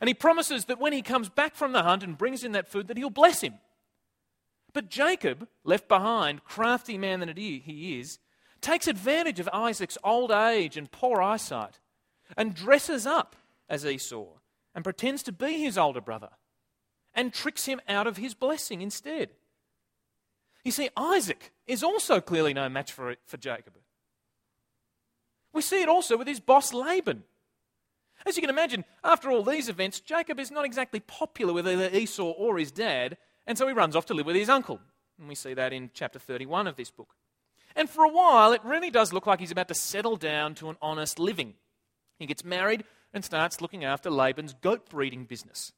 And 0.00 0.08
he 0.08 0.14
promises 0.14 0.64
that 0.64 0.80
when 0.80 0.94
he 0.94 1.02
comes 1.02 1.28
back 1.28 1.54
from 1.54 1.72
the 1.72 1.82
hunt 1.82 2.02
and 2.02 2.16
brings 2.16 2.42
in 2.42 2.52
that 2.52 2.68
food, 2.68 2.88
that 2.88 2.96
he'll 2.96 3.10
bless 3.10 3.42
him. 3.42 3.58
But 4.72 4.88
Jacob, 4.88 5.46
left 5.62 5.88
behind, 5.88 6.44
crafty 6.44 6.96
man 6.96 7.20
that 7.20 7.36
he 7.36 7.98
is, 8.00 8.18
takes 8.62 8.88
advantage 8.88 9.40
of 9.40 9.50
Isaac's 9.52 9.98
old 10.02 10.30
age 10.30 10.78
and 10.78 10.90
poor 10.90 11.20
eyesight 11.20 11.80
and 12.34 12.54
dresses 12.54 13.06
up 13.06 13.36
as 13.68 13.84
Esau 13.84 14.24
and 14.74 14.82
pretends 14.82 15.22
to 15.24 15.32
be 15.32 15.62
his 15.62 15.76
older 15.76 16.00
brother 16.00 16.30
and 17.14 17.34
tricks 17.34 17.66
him 17.66 17.82
out 17.88 18.06
of 18.06 18.16
his 18.16 18.32
blessing 18.32 18.80
instead. 18.80 19.32
You 20.64 20.72
see, 20.72 20.90
Isaac 20.96 21.52
is 21.66 21.82
also 21.82 22.20
clearly 22.20 22.52
no 22.52 22.68
match 22.68 22.92
for, 22.92 23.16
for 23.26 23.36
Jacob. 23.36 23.74
We 25.52 25.62
see 25.62 25.82
it 25.82 25.88
also 25.88 26.16
with 26.16 26.28
his 26.28 26.40
boss 26.40 26.72
Laban. 26.72 27.24
As 28.26 28.36
you 28.36 28.42
can 28.42 28.50
imagine, 28.50 28.84
after 29.04 29.30
all 29.30 29.42
these 29.42 29.68
events, 29.68 30.00
Jacob 30.00 30.40
is 30.40 30.50
not 30.50 30.64
exactly 30.64 31.00
popular 31.00 31.52
with 31.52 31.68
either 31.68 31.88
Esau 31.88 32.30
or 32.30 32.58
his 32.58 32.70
dad, 32.70 33.16
and 33.46 33.56
so 33.56 33.66
he 33.66 33.72
runs 33.72 33.96
off 33.96 34.06
to 34.06 34.14
live 34.14 34.26
with 34.26 34.36
his 34.36 34.48
uncle. 34.48 34.80
And 35.18 35.28
we 35.28 35.34
see 35.34 35.54
that 35.54 35.72
in 35.72 35.90
chapter 35.94 36.18
31 36.18 36.66
of 36.66 36.76
this 36.76 36.90
book. 36.90 37.14
And 37.74 37.88
for 37.88 38.04
a 38.04 38.10
while, 38.10 38.52
it 38.52 38.64
really 38.64 38.90
does 38.90 39.12
look 39.12 39.26
like 39.26 39.40
he's 39.40 39.50
about 39.50 39.68
to 39.68 39.74
settle 39.74 40.16
down 40.16 40.54
to 40.56 40.68
an 40.68 40.76
honest 40.82 41.18
living. 41.18 41.54
He 42.18 42.26
gets 42.26 42.44
married 42.44 42.84
and 43.14 43.24
starts 43.24 43.60
looking 43.60 43.84
after 43.84 44.10
Laban's 44.10 44.54
goat 44.54 44.88
breeding 44.90 45.24
business. 45.24 45.72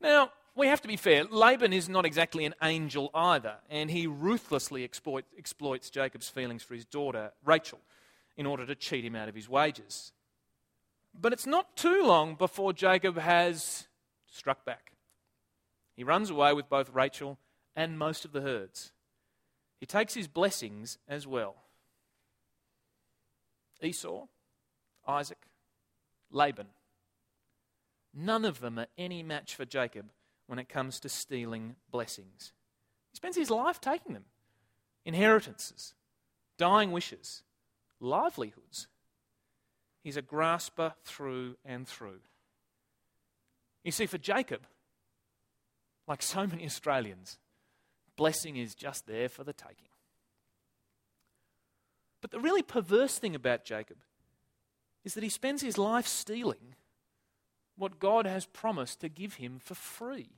Now, 0.00 0.30
we 0.56 0.68
have 0.68 0.80
to 0.80 0.88
be 0.88 0.96
fair, 0.96 1.24
Laban 1.24 1.72
is 1.74 1.88
not 1.88 2.06
exactly 2.06 2.46
an 2.46 2.54
angel 2.62 3.10
either, 3.14 3.56
and 3.68 3.90
he 3.90 4.06
ruthlessly 4.06 4.84
exploit, 4.84 5.26
exploits 5.36 5.90
Jacob's 5.90 6.30
feelings 6.30 6.62
for 6.62 6.74
his 6.74 6.86
daughter, 6.86 7.32
Rachel, 7.44 7.78
in 8.36 8.46
order 8.46 8.64
to 8.64 8.74
cheat 8.74 9.04
him 9.04 9.14
out 9.14 9.28
of 9.28 9.34
his 9.34 9.48
wages. 9.48 10.12
But 11.18 11.34
it's 11.34 11.46
not 11.46 11.76
too 11.76 12.02
long 12.04 12.34
before 12.34 12.72
Jacob 12.72 13.18
has 13.18 13.86
struck 14.26 14.64
back. 14.64 14.92
He 15.94 16.04
runs 16.04 16.30
away 16.30 16.54
with 16.54 16.68
both 16.68 16.90
Rachel 16.90 17.38
and 17.74 17.98
most 17.98 18.24
of 18.24 18.32
the 18.32 18.40
herds. 18.40 18.92
He 19.78 19.86
takes 19.86 20.14
his 20.14 20.26
blessings 20.26 20.98
as 21.06 21.26
well. 21.26 21.56
Esau, 23.82 24.26
Isaac, 25.06 25.38
Laban. 26.30 26.68
None 28.14 28.46
of 28.46 28.60
them 28.60 28.78
are 28.78 28.86
any 28.96 29.22
match 29.22 29.54
for 29.54 29.66
Jacob 29.66 30.10
when 30.46 30.58
it 30.58 30.68
comes 30.68 31.00
to 31.00 31.08
stealing 31.08 31.76
blessings. 31.90 32.52
He 33.12 33.16
spends 33.16 33.36
his 33.36 33.50
life 33.50 33.80
taking 33.80 34.14
them 34.14 34.24
inheritances, 35.04 35.94
dying 36.58 36.92
wishes, 36.92 37.42
livelihoods. 38.00 38.88
He's 40.02 40.16
a 40.16 40.22
grasper 40.22 40.94
through 41.04 41.56
and 41.64 41.86
through. 41.86 42.20
You 43.84 43.92
see, 43.92 44.06
for 44.06 44.18
Jacob, 44.18 44.66
like 46.08 46.22
so 46.22 46.46
many 46.46 46.64
Australians, 46.64 47.38
blessing 48.16 48.56
is 48.56 48.74
just 48.74 49.06
there 49.06 49.28
for 49.28 49.44
the 49.44 49.52
taking. 49.52 49.88
But 52.20 52.30
the 52.30 52.40
really 52.40 52.62
perverse 52.62 53.18
thing 53.18 53.34
about 53.34 53.64
Jacob 53.64 53.98
is 55.04 55.14
that 55.14 55.22
he 55.22 55.30
spends 55.30 55.62
his 55.62 55.78
life 55.78 56.06
stealing 56.06 56.74
what 57.76 58.00
God 58.00 58.26
has 58.26 58.46
promised 58.46 59.00
to 59.00 59.08
give 59.08 59.34
him 59.34 59.60
for 59.62 59.74
free. 59.74 60.35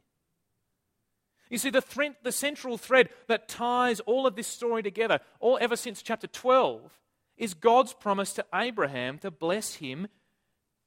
You 1.50 1.58
see, 1.58 1.70
the, 1.70 1.80
thread, 1.80 2.16
the 2.22 2.32
central 2.32 2.76
thread 2.76 3.08
that 3.26 3.48
ties 3.48 4.00
all 4.00 4.26
of 4.26 4.36
this 4.36 4.46
story 4.46 4.82
together, 4.82 5.20
all 5.40 5.58
ever 5.60 5.76
since 5.76 6.02
chapter 6.02 6.26
12, 6.26 6.98
is 7.36 7.54
God's 7.54 7.94
promise 7.94 8.32
to 8.34 8.44
Abraham 8.54 9.18
to 9.18 9.30
bless 9.30 9.74
him 9.74 10.08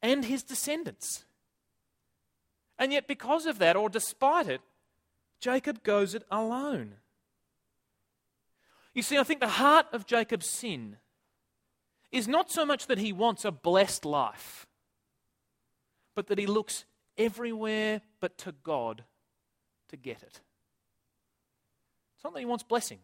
and 0.01 0.25
his 0.25 0.43
descendants. 0.43 1.25
And 2.77 2.91
yet, 2.91 3.07
because 3.07 3.45
of 3.45 3.59
that, 3.59 3.75
or 3.75 3.89
despite 3.89 4.47
it, 4.47 4.61
Jacob 5.39 5.83
goes 5.83 6.13
it 6.13 6.23
alone. 6.29 6.95
You 8.93 9.01
see, 9.01 9.17
I 9.17 9.23
think 9.23 9.39
the 9.39 9.47
heart 9.47 9.87
of 9.93 10.05
Jacob's 10.05 10.49
sin 10.49 10.97
is 12.11 12.27
not 12.27 12.51
so 12.51 12.65
much 12.65 12.87
that 12.87 12.97
he 12.97 13.13
wants 13.13 13.45
a 13.45 13.51
blessed 13.51 14.05
life, 14.05 14.67
but 16.13 16.27
that 16.27 16.37
he 16.37 16.45
looks 16.45 16.85
everywhere 17.17 18.01
but 18.19 18.37
to 18.39 18.51
God 18.51 19.05
to 19.89 19.97
get 19.97 20.21
it. 20.21 20.41
It's 22.21 22.23
not 22.23 22.35
that 22.35 22.39
he 22.39 22.45
wants 22.45 22.63
blessing, 22.63 22.99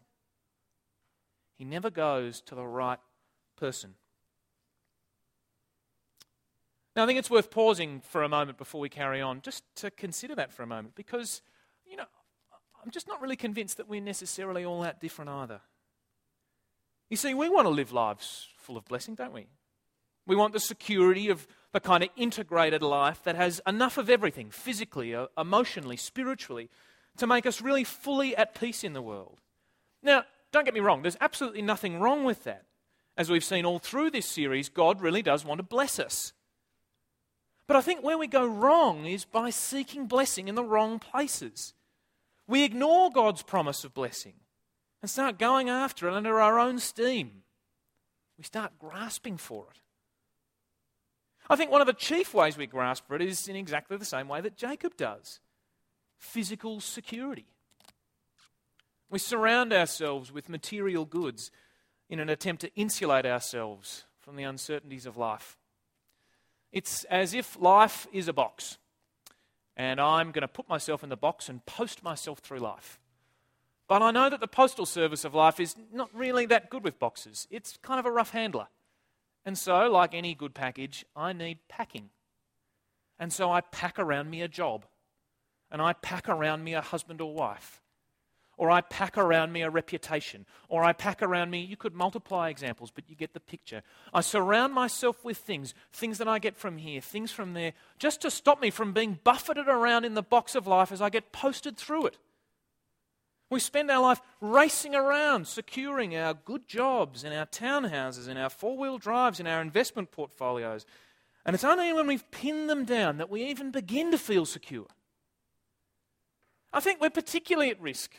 he 1.57 1.65
never 1.65 1.89
goes 1.89 2.39
to 2.41 2.53
the 2.53 2.63
right 2.63 2.99
person. 3.57 3.95
Now, 6.95 7.03
I 7.03 7.07
think 7.07 7.17
it's 7.17 7.31
worth 7.31 7.49
pausing 7.49 8.01
for 8.01 8.21
a 8.21 8.29
moment 8.29 8.59
before 8.59 8.79
we 8.79 8.89
carry 8.89 9.19
on, 9.19 9.41
just 9.41 9.63
to 9.77 9.89
consider 9.89 10.35
that 10.35 10.53
for 10.53 10.61
a 10.61 10.67
moment, 10.67 10.93
because, 10.93 11.41
you 11.83 11.97
know, 11.97 12.05
I'm 12.83 12.91
just 12.91 13.07
not 13.07 13.19
really 13.19 13.35
convinced 13.35 13.77
that 13.77 13.89
we're 13.89 14.01
necessarily 14.01 14.63
all 14.63 14.81
that 14.81 15.01
different 15.01 15.31
either. 15.31 15.61
You 17.09 17.17
see, 17.17 17.33
we 17.33 17.49
want 17.49 17.65
to 17.65 17.69
live 17.69 17.91
lives 17.91 18.49
full 18.59 18.77
of 18.77 18.85
blessing, 18.85 19.15
don't 19.15 19.33
we? 19.33 19.47
We 20.27 20.35
want 20.35 20.53
the 20.53 20.59
security 20.59 21.29
of 21.29 21.47
the 21.73 21.79
kind 21.79 22.03
of 22.03 22.09
integrated 22.15 22.83
life 22.83 23.23
that 23.23 23.35
has 23.35 23.61
enough 23.65 23.97
of 23.97 24.11
everything 24.11 24.51
physically, 24.51 25.15
uh, 25.15 25.25
emotionally, 25.35 25.97
spiritually 25.97 26.69
to 27.17 27.27
make 27.27 27.45
us 27.45 27.61
really 27.61 27.83
fully 27.83 28.35
at 28.35 28.55
peace 28.59 28.83
in 28.83 28.93
the 28.93 29.01
world. 29.01 29.39
Now, 30.01 30.23
don't 30.51 30.65
get 30.65 30.73
me 30.73 30.79
wrong, 30.79 31.01
there's 31.01 31.17
absolutely 31.21 31.61
nothing 31.61 31.99
wrong 31.99 32.23
with 32.23 32.43
that. 32.43 32.63
As 33.17 33.29
we've 33.29 33.43
seen 33.43 33.65
all 33.65 33.79
through 33.79 34.11
this 34.11 34.27
series, 34.27 34.69
God 34.69 35.01
really 35.01 35.23
does 35.23 35.43
want 35.43 35.59
to 35.59 35.63
bless 35.63 35.99
us. 35.99 36.33
But 37.67 37.75
I 37.75 37.81
think 37.81 38.03
where 38.03 38.17
we 38.17 38.27
go 38.27 38.45
wrong 38.45 39.05
is 39.05 39.25
by 39.25 39.49
seeking 39.49 40.05
blessing 40.05 40.47
in 40.47 40.55
the 40.55 40.63
wrong 40.63 40.99
places. 40.99 41.73
We 42.47 42.63
ignore 42.63 43.11
God's 43.11 43.43
promise 43.43 43.83
of 43.83 43.93
blessing 43.93 44.35
and 45.01 45.11
start 45.11 45.39
going 45.39 45.67
after 45.67 46.07
it 46.07 46.13
under 46.13 46.39
our 46.39 46.59
own 46.59 46.79
steam. 46.79 47.43
We 48.37 48.43
start 48.43 48.79
grasping 48.79 49.37
for 49.37 49.65
it. 49.71 49.81
I 51.49 51.55
think 51.55 51.71
one 51.71 51.81
of 51.81 51.87
the 51.87 51.93
chief 51.93 52.33
ways 52.33 52.57
we 52.57 52.67
grasp 52.67 53.07
for 53.07 53.15
it 53.15 53.21
is 53.21 53.47
in 53.47 53.55
exactly 53.55 53.97
the 53.97 54.05
same 54.05 54.27
way 54.27 54.41
that 54.41 54.55
Jacob 54.55 54.95
does 54.95 55.39
physical 56.17 56.79
security. 56.79 57.45
We 59.09 59.19
surround 59.19 59.71
ourselves 59.71 60.31
with 60.31 60.49
material 60.49 61.05
goods 61.05 61.51
in 62.09 62.19
an 62.19 62.29
attempt 62.29 62.61
to 62.61 62.75
insulate 62.75 63.25
ourselves 63.25 64.05
from 64.19 64.35
the 64.35 64.43
uncertainties 64.43 65.05
of 65.05 65.17
life. 65.17 65.57
It's 66.71 67.05
as 67.05 67.33
if 67.33 67.59
life 67.59 68.07
is 68.11 68.27
a 68.27 68.33
box, 68.33 68.77
and 69.75 70.01
I'm 70.01 70.31
going 70.31 70.41
to 70.41 70.47
put 70.47 70.67
myself 70.67 71.03
in 71.03 71.09
the 71.09 71.15
box 71.15 71.47
and 71.47 71.65
post 71.65 72.03
myself 72.03 72.39
through 72.39 72.59
life. 72.59 72.99
But 73.87 74.01
I 74.01 74.11
know 74.11 74.29
that 74.29 74.41
the 74.41 74.47
postal 74.47 74.85
service 74.85 75.23
of 75.23 75.33
life 75.33 75.59
is 75.59 75.75
not 75.93 76.09
really 76.13 76.45
that 76.47 76.69
good 76.69 76.83
with 76.83 76.99
boxes. 76.99 77.47
It's 77.49 77.77
kind 77.77 77.99
of 77.99 78.05
a 78.05 78.11
rough 78.11 78.31
handler. 78.31 78.67
And 79.45 79.57
so, 79.57 79.89
like 79.89 80.13
any 80.13 80.35
good 80.35 80.53
package, 80.53 81.05
I 81.15 81.31
need 81.31 81.59
packing. 81.69 82.09
And 83.17 83.31
so 83.31 83.49
I 83.49 83.61
pack 83.61 83.97
around 83.97 84.29
me 84.29 84.41
a 84.41 84.47
job. 84.49 84.85
And 85.71 85.81
I 85.81 85.93
pack 85.93 86.29
around 86.29 86.63
me 86.63 86.73
a 86.73 86.81
husband 86.81 87.21
or 87.21 87.33
wife. 87.33 87.81
Or 88.57 88.71
I 88.71 88.81
pack 88.81 89.17
around 89.17 89.51
me 89.53 89.61
a 89.61 89.69
reputation. 89.69 90.45
Or 90.67 90.83
I 90.83 90.91
pack 90.91 91.21
around 91.21 91.51
me, 91.51 91.61
you 91.61 91.77
could 91.77 91.93
multiply 91.93 92.49
examples, 92.49 92.89
but 92.89 93.07
you 93.07 93.15
get 93.15 93.33
the 93.33 93.39
picture. 93.39 93.83
I 94.13 94.21
surround 94.21 94.73
myself 94.73 95.23
with 95.23 95.37
things, 95.37 95.75
things 95.93 96.17
that 96.17 96.27
I 96.27 96.39
get 96.39 96.57
from 96.57 96.77
here, 96.77 96.99
things 96.99 97.31
from 97.31 97.53
there, 97.53 97.73
just 97.99 98.21
to 98.21 98.31
stop 98.31 98.59
me 98.59 98.71
from 98.71 98.93
being 98.93 99.19
buffeted 99.23 99.67
around 99.67 100.05
in 100.05 100.15
the 100.15 100.23
box 100.23 100.55
of 100.55 100.65
life 100.65 100.91
as 100.91 101.01
I 101.03 101.09
get 101.09 101.31
posted 101.31 101.77
through 101.77 102.07
it. 102.07 102.17
We 103.49 103.59
spend 103.59 103.89
our 103.91 104.01
life 104.01 104.21
racing 104.41 104.95
around, 104.95 105.47
securing 105.47 106.17
our 106.17 106.33
good 106.33 106.67
jobs 106.67 107.23
and 107.23 107.33
our 107.33 107.45
townhouses, 107.45 108.27
and 108.27 108.37
our 108.39 108.49
four 108.49 108.75
wheel 108.75 108.97
drives, 108.97 109.39
and 109.39 109.47
our 109.47 109.61
investment 109.61 110.11
portfolios. 110.11 110.85
And 111.45 111.53
it's 111.53 111.63
only 111.63 111.93
when 111.93 112.07
we've 112.07 112.29
pinned 112.31 112.69
them 112.69 112.83
down 112.83 113.17
that 113.17 113.29
we 113.29 113.45
even 113.45 113.71
begin 113.71 114.11
to 114.11 114.17
feel 114.17 114.45
secure. 114.45 114.87
I 116.73 116.79
think 116.79 117.01
we're 117.01 117.09
particularly 117.09 117.71
at 117.71 117.81
risk 117.81 118.11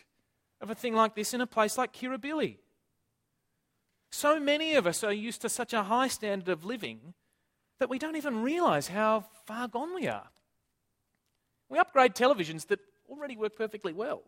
of 0.61 0.71
a 0.71 0.75
thing 0.75 0.95
like 0.95 1.14
this 1.14 1.35
in 1.35 1.40
a 1.40 1.47
place 1.47 1.78
like 1.78 1.93
Kirribilli. 1.93 2.57
So 4.11 4.40
many 4.40 4.75
of 4.75 4.87
us 4.87 5.05
are 5.05 5.12
used 5.12 5.43
to 5.43 5.49
such 5.49 5.73
a 5.73 5.83
high 5.85 6.09
standard 6.09 6.49
of 6.49 6.64
living 6.64 7.14
that 7.78 7.90
we 7.90 7.99
don't 7.99 8.17
even 8.17 8.43
realize 8.43 8.88
how 8.88 9.26
far 9.47 9.69
gone 9.69 9.95
we 9.95 10.09
are. 10.09 10.28
We 11.69 11.78
upgrade 11.78 12.14
televisions 12.14 12.67
that 12.69 12.81
already 13.09 13.37
work 13.37 13.57
perfectly 13.57 13.93
well. 13.93 14.23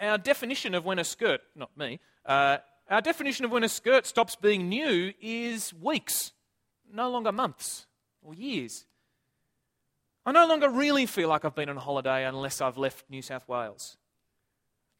Our 0.00 0.18
definition 0.18 0.74
of 0.74 0.84
when 0.84 0.98
a 0.98 1.04
skirt, 1.04 1.40
not 1.56 1.76
me, 1.76 2.00
uh, 2.26 2.58
our 2.90 3.00
definition 3.00 3.44
of 3.44 3.50
when 3.50 3.64
a 3.64 3.68
skirt 3.68 4.06
stops 4.06 4.36
being 4.36 4.68
new 4.68 5.12
is 5.20 5.72
weeks, 5.72 6.32
no 6.92 7.10
longer 7.10 7.32
months 7.32 7.86
or 8.20 8.34
years. 8.34 8.84
I 10.24 10.32
no 10.32 10.46
longer 10.46 10.70
really 10.70 11.06
feel 11.06 11.28
like 11.28 11.44
I've 11.44 11.54
been 11.54 11.68
on 11.68 11.76
holiday 11.76 12.24
unless 12.24 12.60
I've 12.60 12.78
left 12.78 13.10
New 13.10 13.22
South 13.22 13.48
Wales. 13.48 13.96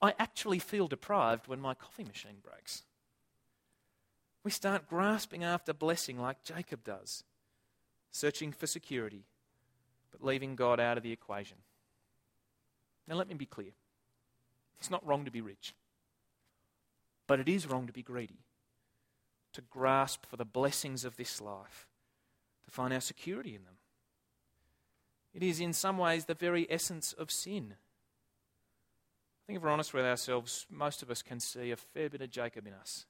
I 0.00 0.14
actually 0.19 0.59
feel 0.59 0.88
deprived 0.88 1.47
when 1.47 1.61
my 1.61 1.75
coffee 1.75 2.02
machine 2.02 2.38
breaks. 2.43 2.83
We 4.43 4.50
start 4.50 4.88
grasping 4.88 5.45
after 5.45 5.73
blessing 5.73 6.19
like 6.19 6.43
Jacob 6.43 6.83
does, 6.83 7.23
searching 8.11 8.50
for 8.50 8.67
security, 8.67 9.23
but 10.11 10.25
leaving 10.25 10.57
God 10.57 10.81
out 10.81 10.97
of 10.97 11.05
the 11.05 11.12
equation. 11.12 11.59
Now, 13.07 13.14
let 13.14 13.29
me 13.29 13.35
be 13.35 13.47
clear 13.47 13.73
it's 14.81 14.91
not 14.91 15.07
wrong 15.07 15.25
to 15.25 15.31
be 15.31 15.41
rich, 15.41 15.75
but 17.29 17.38
it 17.38 17.49
is 17.49 17.69
wrong 17.69 17.87
to 17.87 17.93
be 17.93 18.02
greedy, 18.02 18.41
to 19.52 19.61
grasp 19.61 20.26
for 20.26 20.37
the 20.37 20.45
blessings 20.45 21.05
of 21.05 21.17
this 21.17 21.41
life, 21.41 21.87
to 22.64 22.71
find 22.73 22.93
our 22.93 23.00
security 23.00 23.55
in 23.55 23.62
them. 23.62 23.75
It 25.35 25.43
is, 25.43 25.61
in 25.61 25.73
some 25.73 25.99
ways, 25.99 26.27
the 26.27 26.35
very 26.35 26.67
essence 26.71 27.12
of 27.12 27.31
sin. 27.31 27.75
I 27.75 29.43
think 29.47 29.57
if 29.57 29.62
we're 29.62 29.71
honest 29.71 29.95
with 29.95 30.05
ourselves, 30.05 30.67
most 30.71 31.03
of 31.03 31.11
us 31.11 31.23
can 31.23 31.41
see 31.41 31.71
a 31.71 31.77
fair 31.77 32.11
bit 32.11 32.23
of 32.23 32.31
Jacob 32.31 32.67
in 32.67 32.75
us, 32.75 33.07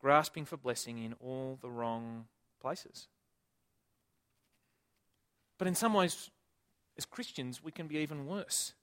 grasping 0.00 0.44
for 0.44 0.56
blessing 0.56 0.98
in 0.98 1.14
all 1.14 1.58
the 1.60 1.70
wrong 1.70 2.26
places. 2.60 3.08
But 5.58 5.68
in 5.68 5.74
some 5.74 5.92
ways, 5.92 6.30
as 6.96 7.04
Christians, 7.04 7.62
we 7.62 7.72
can 7.72 7.88
be 7.88 7.96
even 7.96 8.26
worse. 8.26 8.74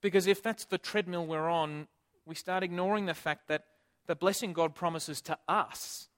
Because 0.00 0.26
if 0.26 0.42
that's 0.42 0.64
the 0.64 0.78
treadmill 0.78 1.26
we're 1.26 1.48
on, 1.48 1.88
we 2.24 2.34
start 2.34 2.62
ignoring 2.62 3.06
the 3.06 3.14
fact 3.14 3.48
that 3.48 3.64
the 4.06 4.14
blessing 4.14 4.52
God 4.52 4.74
promises 4.74 5.20
to 5.22 5.38
us 5.48 6.08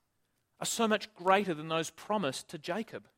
are 0.61 0.66
so 0.66 0.88
much 0.88 1.12
greater 1.14 1.54
than 1.54 1.68
those 1.68 1.90
promised 1.90 2.49
to 2.50 2.58
Jacob. 2.58 3.08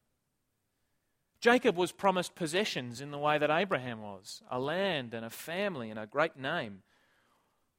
Jacob 1.41 1.77
was 1.77 1.91
promised 1.91 2.35
possessions 2.35 3.01
in 3.01 3.11
the 3.11 3.19
way 3.19 3.39
that 3.39 3.51
Abraham 3.51 4.03
was 4.03 4.43
a 4.51 4.59
land 4.59 5.15
and 5.15 5.25
a 5.25 5.31
family 5.31 5.89
and 5.91 5.99
a 5.99 6.07
great 6.07 6.37
name. 6.37 6.83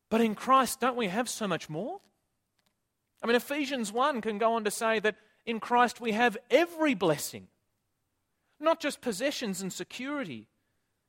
But 0.10 0.22
in 0.22 0.34
Christ, 0.34 0.80
don't 0.80 0.98
we 0.98 1.08
have 1.08 1.30
so 1.30 1.48
much 1.48 1.70
more? 1.70 2.00
I 3.24 3.28
mean, 3.28 3.36
Ephesians 3.36 3.94
1 3.94 4.22
can 4.22 4.40
go 4.40 4.54
on 4.54 4.64
to 4.64 4.72
say 4.72 5.00
that 5.00 5.16
in 5.46 5.60
Christ 5.60 6.02
we 6.02 6.12
have 6.14 6.38
every 6.50 6.96
blessing, 6.96 7.48
not 8.60 8.80
just 8.80 9.00
possessions 9.00 9.62
and 9.62 9.72
security. 9.72 10.48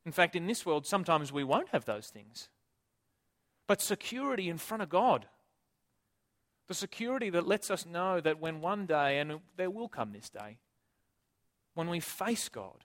In 0.04 0.12
fact, 0.12 0.36
in 0.36 0.46
this 0.46 0.66
world, 0.66 0.86
sometimes 0.86 1.32
we 1.32 1.44
won't 1.44 1.70
have 1.70 1.86
those 1.86 2.08
things, 2.08 2.50
but 3.66 3.80
security 3.80 4.50
in 4.50 4.58
front 4.58 4.82
of 4.82 4.90
God. 4.90 5.26
The 6.68 6.74
security 6.74 7.30
that 7.30 7.46
lets 7.46 7.70
us 7.70 7.86
know 7.86 8.20
that 8.20 8.40
when 8.40 8.60
one 8.60 8.86
day, 8.86 9.18
and 9.18 9.40
there 9.56 9.70
will 9.70 9.88
come 9.88 10.12
this 10.12 10.28
day, 10.28 10.58
when 11.74 11.88
we 11.88 12.00
face 12.00 12.48
God, 12.48 12.84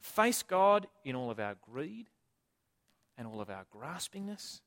face 0.00 0.42
God 0.42 0.86
in 1.04 1.14
all 1.14 1.30
of 1.30 1.38
our 1.38 1.56
greed 1.60 2.08
and 3.18 3.26
all 3.26 3.40
of 3.40 3.50
our 3.50 3.64
graspingness 3.74 4.60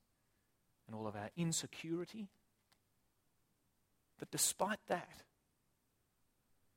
and 0.87 0.95
all 0.95 1.07
of 1.07 1.15
our 1.15 1.29
insecurity, 1.35 2.29
But 4.17 4.31
despite 4.31 4.79
that, 4.87 5.23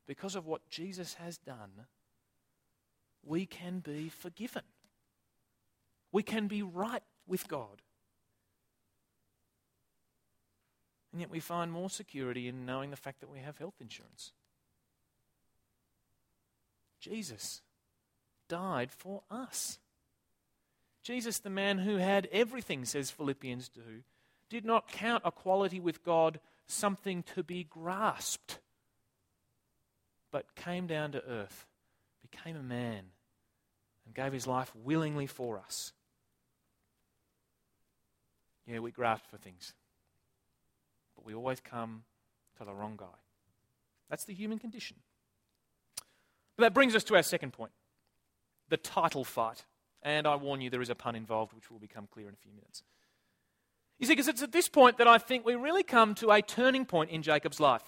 because 0.06 0.34
of 0.34 0.46
what 0.46 0.68
Jesus 0.68 1.14
has 1.14 1.38
done, 1.38 1.86
we 3.24 3.46
can 3.46 3.80
be 3.80 4.08
forgiven. 4.08 4.62
We 6.10 6.22
can 6.22 6.48
be 6.48 6.62
right 6.62 7.02
with 7.26 7.46
God. 7.48 7.82
And 11.12 11.20
yet 11.20 11.30
we 11.30 11.40
find 11.40 11.70
more 11.70 11.90
security 11.90 12.48
in 12.48 12.66
knowing 12.66 12.90
the 12.90 12.96
fact 12.96 13.20
that 13.20 13.30
we 13.30 13.40
have 13.40 13.58
health 13.58 13.76
insurance. 13.80 14.32
Jesus 17.00 17.62
died 18.48 18.90
for 18.90 19.22
us. 19.30 19.78
Jesus, 21.02 21.38
the 21.38 21.50
man 21.50 21.78
who 21.78 21.96
had 21.96 22.28
everything, 22.32 22.84
says 22.84 23.10
Philippians 23.10 23.68
2, 23.70 23.80
did 24.50 24.64
not 24.64 24.88
count 24.88 25.22
equality 25.24 25.80
with 25.80 26.04
God 26.04 26.40
something 26.66 27.22
to 27.34 27.42
be 27.42 27.64
grasped, 27.64 28.58
but 30.30 30.54
came 30.54 30.86
down 30.86 31.12
to 31.12 31.24
earth, 31.24 31.66
became 32.22 32.56
a 32.56 32.62
man, 32.62 33.04
and 34.04 34.14
gave 34.14 34.32
his 34.32 34.46
life 34.46 34.72
willingly 34.74 35.26
for 35.26 35.58
us. 35.58 35.92
Yeah, 38.66 38.80
we 38.80 38.90
grasp 38.90 39.24
for 39.30 39.38
things, 39.38 39.72
but 41.14 41.24
we 41.24 41.34
always 41.34 41.60
come 41.60 42.02
to 42.58 42.64
the 42.64 42.74
wrong 42.74 42.96
guy. 42.98 43.06
That's 44.10 44.24
the 44.24 44.34
human 44.34 44.58
condition. 44.58 44.98
But 46.58 46.64
that 46.64 46.74
brings 46.74 46.96
us 46.96 47.04
to 47.04 47.14
our 47.14 47.22
second 47.22 47.52
point 47.52 47.70
the 48.68 48.76
title 48.76 49.24
fight. 49.24 49.64
And 50.02 50.26
I 50.26 50.36
warn 50.36 50.60
you, 50.60 50.68
there 50.68 50.82
is 50.82 50.90
a 50.90 50.94
pun 50.94 51.16
involved, 51.16 51.54
which 51.54 51.70
will 51.70 51.78
become 51.78 52.06
clear 52.10 52.28
in 52.28 52.34
a 52.34 52.36
few 52.36 52.52
minutes. 52.52 52.82
You 53.98 54.06
see, 54.06 54.12
because 54.12 54.28
it's 54.28 54.42
at 54.42 54.52
this 54.52 54.68
point 54.68 54.98
that 54.98 55.08
I 55.08 55.18
think 55.18 55.46
we 55.46 55.54
really 55.54 55.82
come 55.82 56.14
to 56.16 56.30
a 56.30 56.42
turning 56.42 56.84
point 56.84 57.10
in 57.10 57.22
Jacob's 57.22 57.58
life. 57.58 57.82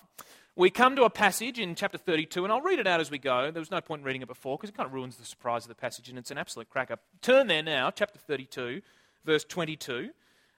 We 0.56 0.70
come 0.70 0.96
to 0.96 1.04
a 1.04 1.10
passage 1.10 1.58
in 1.58 1.74
chapter 1.74 1.98
32, 1.98 2.42
and 2.44 2.52
I'll 2.52 2.60
read 2.60 2.78
it 2.78 2.86
out 2.86 3.00
as 3.00 3.10
we 3.10 3.18
go. 3.18 3.50
There 3.50 3.60
was 3.60 3.70
no 3.70 3.80
point 3.80 4.00
in 4.00 4.06
reading 4.06 4.22
it 4.22 4.28
before 4.28 4.56
because 4.56 4.70
it 4.70 4.76
kind 4.76 4.86
of 4.86 4.92
ruins 4.92 5.16
the 5.16 5.24
surprise 5.24 5.64
of 5.64 5.68
the 5.68 5.74
passage, 5.74 6.08
and 6.08 6.18
it's 6.18 6.30
an 6.30 6.38
absolute 6.38 6.68
cracker. 6.68 6.96
Turn 7.22 7.46
there 7.46 7.62
now, 7.62 7.90
chapter 7.90 8.18
32, 8.18 8.82
verse 9.24 9.44
22. 9.44 10.10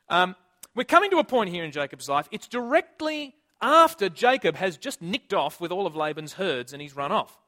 Um, 0.08 0.36
we're 0.74 0.84
coming 0.84 1.10
to 1.10 1.18
a 1.18 1.24
point 1.24 1.50
here 1.50 1.64
in 1.64 1.72
Jacob's 1.72 2.08
life. 2.08 2.28
It's 2.30 2.48
directly 2.48 3.34
after 3.60 4.08
Jacob 4.08 4.56
has 4.56 4.76
just 4.76 5.02
nicked 5.02 5.34
off 5.34 5.60
with 5.60 5.70
all 5.70 5.86
of 5.86 5.94
Laban's 5.94 6.34
herds 6.34 6.72
and 6.72 6.80
he's 6.80 6.96
run 6.96 7.12
off. 7.12 7.38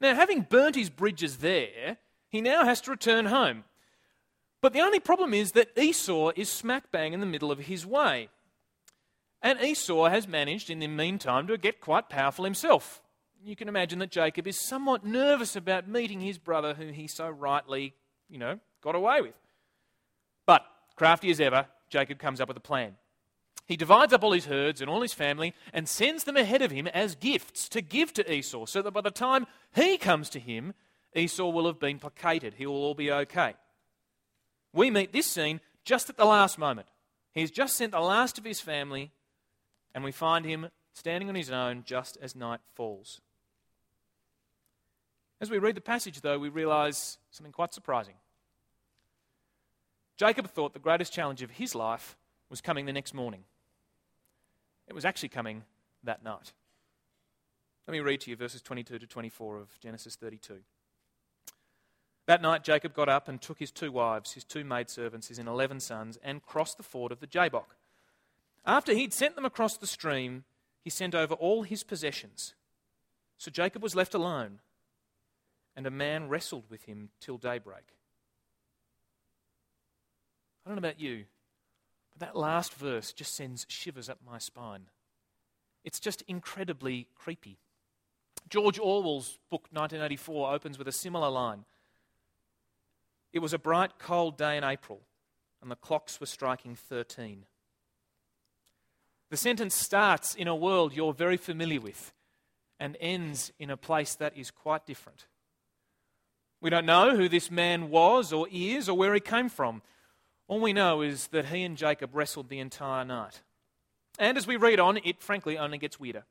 Now, 0.00 0.14
having 0.14 0.42
burnt 0.42 0.76
his 0.76 0.90
bridges 0.90 1.38
there, 1.38 1.98
he 2.28 2.40
now 2.40 2.64
has 2.64 2.80
to 2.82 2.90
return 2.90 3.26
home. 3.26 3.64
But 4.62 4.72
the 4.72 4.80
only 4.80 5.00
problem 5.00 5.34
is 5.34 5.52
that 5.52 5.76
Esau 5.78 6.32
is 6.36 6.50
smack 6.50 6.90
bang 6.90 7.12
in 7.12 7.20
the 7.20 7.26
middle 7.26 7.50
of 7.50 7.60
his 7.60 7.86
way. 7.86 8.28
And 9.42 9.60
Esau 9.60 10.08
has 10.08 10.28
managed, 10.28 10.70
in 10.70 10.80
the 10.80 10.86
meantime, 10.86 11.46
to 11.46 11.56
get 11.56 11.80
quite 11.80 12.08
powerful 12.08 12.44
himself. 12.44 13.02
You 13.42 13.56
can 13.56 13.68
imagine 13.68 13.98
that 14.00 14.10
Jacob 14.10 14.46
is 14.46 14.60
somewhat 14.60 15.04
nervous 15.04 15.56
about 15.56 15.88
meeting 15.88 16.20
his 16.20 16.36
brother, 16.36 16.74
who 16.74 16.88
he 16.88 17.08
so 17.08 17.28
rightly, 17.28 17.94
you 18.28 18.38
know, 18.38 18.60
got 18.82 18.94
away 18.94 19.22
with. 19.22 19.34
But, 20.44 20.62
crafty 20.94 21.30
as 21.30 21.40
ever, 21.40 21.66
Jacob 21.88 22.18
comes 22.18 22.40
up 22.40 22.48
with 22.48 22.56
a 22.58 22.60
plan. 22.60 22.96
He 23.70 23.76
divides 23.76 24.12
up 24.12 24.24
all 24.24 24.32
his 24.32 24.46
herds 24.46 24.80
and 24.80 24.90
all 24.90 25.00
his 25.00 25.14
family 25.14 25.54
and 25.72 25.88
sends 25.88 26.24
them 26.24 26.36
ahead 26.36 26.60
of 26.60 26.72
him 26.72 26.88
as 26.88 27.14
gifts 27.14 27.68
to 27.68 27.80
give 27.80 28.12
to 28.14 28.28
Esau, 28.28 28.66
so 28.66 28.82
that 28.82 28.90
by 28.90 29.00
the 29.00 29.12
time 29.12 29.46
he 29.72 29.96
comes 29.96 30.28
to 30.30 30.40
him, 30.40 30.74
Esau 31.14 31.50
will 31.50 31.68
have 31.68 31.78
been 31.78 32.00
placated. 32.00 32.54
He 32.54 32.66
will 32.66 32.74
all 32.74 32.94
be 32.94 33.12
okay. 33.12 33.54
We 34.72 34.90
meet 34.90 35.12
this 35.12 35.28
scene 35.28 35.60
just 35.84 36.10
at 36.10 36.16
the 36.16 36.24
last 36.24 36.58
moment. 36.58 36.88
He's 37.32 37.52
just 37.52 37.76
sent 37.76 37.92
the 37.92 38.00
last 38.00 38.38
of 38.38 38.44
his 38.44 38.60
family, 38.60 39.12
and 39.94 40.02
we 40.02 40.10
find 40.10 40.44
him 40.44 40.70
standing 40.92 41.28
on 41.28 41.36
his 41.36 41.52
own 41.52 41.84
just 41.86 42.18
as 42.20 42.34
night 42.34 42.58
falls. 42.74 43.20
As 45.40 45.48
we 45.48 45.58
read 45.58 45.76
the 45.76 45.80
passage, 45.80 46.22
though, 46.22 46.40
we 46.40 46.48
realize 46.48 47.18
something 47.30 47.52
quite 47.52 47.72
surprising. 47.72 48.14
Jacob 50.16 50.50
thought 50.50 50.72
the 50.72 50.80
greatest 50.80 51.12
challenge 51.12 51.40
of 51.42 51.52
his 51.52 51.76
life 51.76 52.16
was 52.48 52.60
coming 52.60 52.86
the 52.86 52.92
next 52.92 53.14
morning. 53.14 53.44
It 54.90 54.94
was 54.94 55.04
actually 55.04 55.28
coming 55.28 55.62
that 56.02 56.24
night. 56.24 56.52
Let 57.86 57.92
me 57.92 58.00
read 58.00 58.22
to 58.22 58.30
you 58.30 58.34
verses 58.34 58.60
22 58.60 58.98
to 58.98 59.06
24 59.06 59.58
of 59.58 59.78
Genesis 59.78 60.16
32. 60.16 60.56
That 62.26 62.42
night, 62.42 62.64
Jacob 62.64 62.92
got 62.92 63.08
up 63.08 63.28
and 63.28 63.40
took 63.40 63.60
his 63.60 63.70
two 63.70 63.92
wives, 63.92 64.32
his 64.32 64.42
two 64.42 64.64
maidservants, 64.64 65.28
his 65.28 65.38
eleven 65.38 65.78
sons, 65.78 66.18
and 66.24 66.44
crossed 66.44 66.76
the 66.76 66.82
ford 66.82 67.12
of 67.12 67.20
the 67.20 67.28
Jabbok. 67.28 67.76
After 68.66 68.92
he'd 68.92 69.12
sent 69.12 69.36
them 69.36 69.44
across 69.44 69.76
the 69.76 69.86
stream, 69.86 70.42
he 70.82 70.90
sent 70.90 71.14
over 71.14 71.34
all 71.34 71.62
his 71.62 71.84
possessions. 71.84 72.54
So 73.38 73.52
Jacob 73.52 73.84
was 73.84 73.94
left 73.94 74.14
alone, 74.14 74.58
and 75.76 75.86
a 75.86 75.90
man 75.90 76.28
wrestled 76.28 76.64
with 76.68 76.84
him 76.84 77.10
till 77.20 77.38
daybreak. 77.38 77.94
I 80.64 80.70
don't 80.70 80.74
know 80.74 80.86
about 80.86 81.00
you, 81.00 81.26
that 82.20 82.36
last 82.36 82.72
verse 82.74 83.12
just 83.12 83.34
sends 83.34 83.66
shivers 83.68 84.08
up 84.08 84.18
my 84.24 84.38
spine. 84.38 84.86
It's 85.84 86.00
just 86.00 86.22
incredibly 86.28 87.08
creepy. 87.14 87.58
George 88.48 88.78
Orwell's 88.78 89.38
book 89.50 89.66
1984 89.70 90.54
opens 90.54 90.78
with 90.78 90.88
a 90.88 90.92
similar 90.92 91.28
line. 91.28 91.64
It 93.32 93.38
was 93.40 93.52
a 93.52 93.58
bright, 93.58 93.98
cold 93.98 94.36
day 94.36 94.56
in 94.56 94.64
April, 94.64 95.00
and 95.62 95.70
the 95.70 95.76
clocks 95.76 96.20
were 96.20 96.26
striking 96.26 96.74
13. 96.74 97.44
The 99.30 99.36
sentence 99.36 99.74
starts 99.74 100.34
in 100.34 100.48
a 100.48 100.56
world 100.56 100.94
you're 100.94 101.12
very 101.12 101.36
familiar 101.36 101.80
with 101.80 102.12
and 102.80 102.96
ends 103.00 103.52
in 103.58 103.70
a 103.70 103.76
place 103.76 104.14
that 104.16 104.36
is 104.36 104.50
quite 104.50 104.86
different. 104.86 105.26
We 106.60 106.70
don't 106.70 106.86
know 106.86 107.16
who 107.16 107.28
this 107.28 107.50
man 107.50 107.90
was 107.90 108.32
or 108.32 108.48
is 108.50 108.88
or 108.88 108.96
where 108.96 109.14
he 109.14 109.20
came 109.20 109.48
from. 109.48 109.82
All 110.50 110.58
we 110.58 110.72
know 110.72 111.00
is 111.00 111.28
that 111.28 111.46
he 111.46 111.62
and 111.62 111.76
Jacob 111.76 112.10
wrestled 112.12 112.48
the 112.48 112.58
entire 112.58 113.04
night. 113.04 113.42
And 114.18 114.36
as 114.36 114.48
we 114.48 114.56
read 114.56 114.80
on, 114.80 114.98
it 115.04 115.22
frankly 115.22 115.56
only 115.56 115.78
gets 115.78 116.00
weirder. 116.00 116.24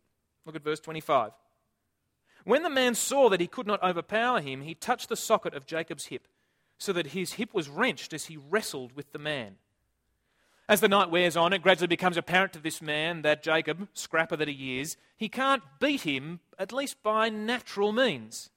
Look 0.46 0.58
at 0.58 0.62
verse 0.62 0.82
25. 0.82 1.32
When 2.44 2.64
the 2.64 2.70
man 2.70 2.96
saw 2.96 3.30
that 3.30 3.40
he 3.40 3.48
could 3.48 3.66
not 3.66 3.82
overpower 3.82 4.42
him, 4.42 4.64
he 4.64 4.76
touched 4.76 5.08
the 5.08 5.16
socket 5.16 5.54
of 5.54 5.66
Jacob's 5.66 6.08
hip, 6.08 6.28
so 6.78 6.92
that 6.92 7.08
his 7.08 7.34
hip 7.34 7.54
was 7.54 7.70
wrenched 7.70 8.12
as 8.12 8.26
he 8.26 8.36
wrestled 8.36 8.92
with 8.92 9.10
the 9.14 9.20
man. 9.20 9.56
As 10.68 10.82
the 10.82 10.90
night 10.90 11.10
wears 11.10 11.38
on, 11.38 11.54
it 11.54 11.64
gradually 11.64 11.88
becomes 11.88 12.18
apparent 12.18 12.52
to 12.52 12.60
this 12.60 12.82
man 12.82 13.22
that 13.22 13.42
Jacob, 13.42 13.88
scrapper 13.94 14.36
that 14.36 14.50
he 14.50 14.82
is, 14.82 14.98
he 15.16 15.30
can't 15.30 15.64
beat 15.80 16.02
him, 16.02 16.42
at 16.58 16.74
least 16.74 17.02
by 17.04 17.30
natural 17.30 17.94
means. 17.94 18.50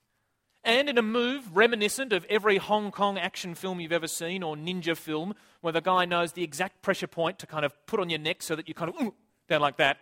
And 0.65 0.89
in 0.89 0.97
a 0.97 1.03
move 1.03 1.57
reminiscent 1.57 2.13
of 2.13 2.25
every 2.27 2.59
Hong 2.59 2.93
Kong 2.93 3.19
action 3.19 3.55
film 3.55 3.81
you've 3.81 3.93
ever 3.93 4.07
seen 4.07 4.43
or 4.43 4.55
ninja 4.55 4.97
film, 4.97 5.35
where 5.61 5.73
the 5.73 5.81
guy 5.81 6.05
knows 6.05 6.33
the 6.33 6.45
exact 6.45 6.83
pressure 6.83 7.09
point 7.09 7.39
to 7.41 7.47
kind 7.47 7.65
of 7.65 7.75
put 7.87 7.99
on 7.99 8.11
your 8.11 8.21
neck 8.21 8.43
so 8.43 8.55
that 8.55 8.69
you 8.69 8.75
kind 8.75 8.91
of 8.95 9.03
ooh, 9.03 9.15
down 9.49 9.61
like 9.61 9.77
that. 9.79 9.99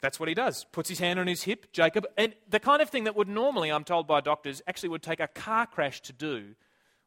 That's 0.00 0.20
what 0.20 0.28
he 0.28 0.34
does. 0.34 0.64
Puts 0.70 0.90
his 0.90 0.98
hand 0.98 1.18
on 1.18 1.26
his 1.26 1.42
hip, 1.42 1.72
Jacob. 1.72 2.06
And 2.16 2.34
the 2.48 2.60
kind 2.60 2.82
of 2.82 2.90
thing 2.90 3.04
that 3.04 3.16
would 3.16 3.28
normally, 3.28 3.70
I'm 3.70 3.84
told 3.84 4.06
by 4.06 4.20
doctors, 4.20 4.62
actually 4.66 4.90
would 4.90 5.02
take 5.02 5.20
a 5.20 5.28
car 5.28 5.66
crash 5.66 6.00
to 6.02 6.12
do, 6.12 6.54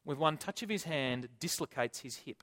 with 0.04 0.18
one 0.18 0.36
touch 0.36 0.62
of 0.62 0.68
his 0.68 0.84
hand, 0.84 1.28
dislocates 1.38 2.00
his 2.00 2.16
hip. 2.16 2.42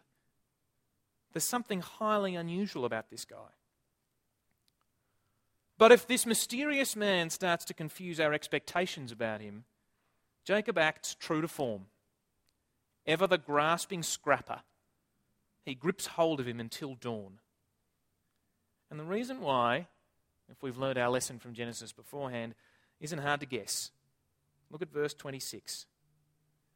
There's 1.34 1.44
something 1.44 1.82
highly 1.82 2.36
unusual 2.36 2.86
about 2.86 3.10
this 3.12 3.26
guy. 3.26 3.36
But 5.80 5.94
if 5.94 6.06
this 6.06 6.26
mysterious 6.26 6.98
man 6.98 7.30
starts 7.30 7.64
to 7.66 7.74
confuse 7.74 8.20
our 8.20 8.34
expectations 8.34 9.14
about 9.14 9.40
him, 9.40 9.64
Jacob 10.44 10.78
acts 10.78 11.16
true 11.16 11.42
to 11.42 11.48
form. 11.48 11.86
Ever 13.08 13.28
the 13.28 13.38
grasping 13.38 14.04
scrapper, 14.04 14.60
he 15.66 15.74
grips 15.74 16.06
hold 16.06 16.42
of 16.42 16.48
him 16.50 16.60
until 16.60 16.96
dawn. 16.96 17.40
And 18.92 19.00
the 19.00 19.06
reason 19.06 19.40
why, 19.40 19.88
if 20.52 20.62
we've 20.62 20.78
learned 20.78 20.98
our 20.98 21.10
lesson 21.10 21.40
from 21.40 21.54
Genesis 21.54 21.94
beforehand, 21.94 22.56
isn't 23.00 23.20
hard 23.20 23.40
to 23.40 23.46
guess. 23.46 23.92
Look 24.70 24.82
at 24.82 24.92
verse 24.92 25.14
26. 25.14 25.86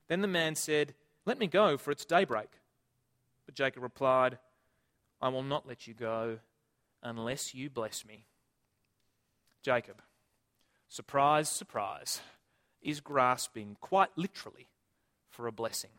Then 0.08 0.22
the 0.22 0.28
man 0.30 0.56
said, 0.56 0.94
Let 1.26 1.40
me 1.40 1.48
go, 1.48 1.78
for 1.78 1.92
it's 1.92 2.06
daybreak. 2.06 2.52
But 3.46 3.56
Jacob 3.56 3.84
replied, 3.84 4.38
I 5.22 5.28
will 5.28 5.44
not 5.44 5.68
let 5.68 5.88
you 5.88 5.94
go 5.94 6.40
unless 7.02 7.54
you 7.54 7.70
bless 7.70 8.06
me. 8.06 8.24
Jacob, 9.64 10.02
surprise, 10.90 11.50
surprise, 11.50 12.20
is 12.82 13.00
grasping 13.00 13.78
quite 13.80 14.10
literally 14.18 14.68
for 15.30 15.48
a 15.48 15.52
blessing. 15.52 15.90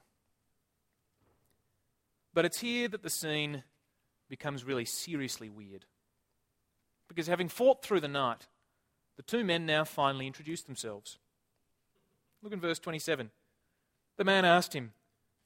But 2.35 2.44
it's 2.44 2.61
here 2.61 2.88
that 2.88 3.03
the 3.03 3.11
scene 3.11 3.64
becomes 4.29 4.64
really 4.64 4.85
seriously 4.85 5.48
weird. 5.48 5.87
Because 7.09 7.27
having 7.27 7.48
fought 7.48 7.83
through 7.83 8.00
the 8.00 8.09
night, 8.09 8.46
the 9.16 9.22
two 9.22 9.44
men 9.44 9.64
now 9.64 9.85
finally 9.85 10.27
introduce 10.27 10.62
themselves. 10.62 11.18
Look 12.42 12.53
in 12.53 12.61
verse 12.61 12.79
27. 12.79 13.31
The 14.16 14.24
man 14.24 14.44
asked 14.44 14.74
him, 14.74 14.92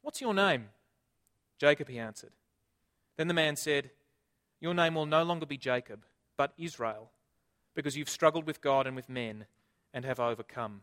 What's 0.02 0.20
your 0.20 0.35
name? 0.35 0.70
Jacob, 1.59 1.88
he 1.88 1.98
answered. 1.98 2.33
Then 3.16 3.28
the 3.28 3.35
man 3.35 3.57
said, 3.57 3.90
Your 4.61 4.74
name 4.74 4.94
will 4.94 5.07
no 5.07 5.22
longer 5.22 5.46
be 5.46 5.59
Jacob, 5.59 6.04
but 6.37 6.52
Israel 6.57 7.11
because 7.78 7.96
you've 7.96 8.10
struggled 8.10 8.44
with 8.44 8.60
God 8.60 8.88
and 8.88 8.96
with 8.96 9.08
men 9.08 9.46
and 9.94 10.04
have 10.04 10.18
overcome. 10.18 10.82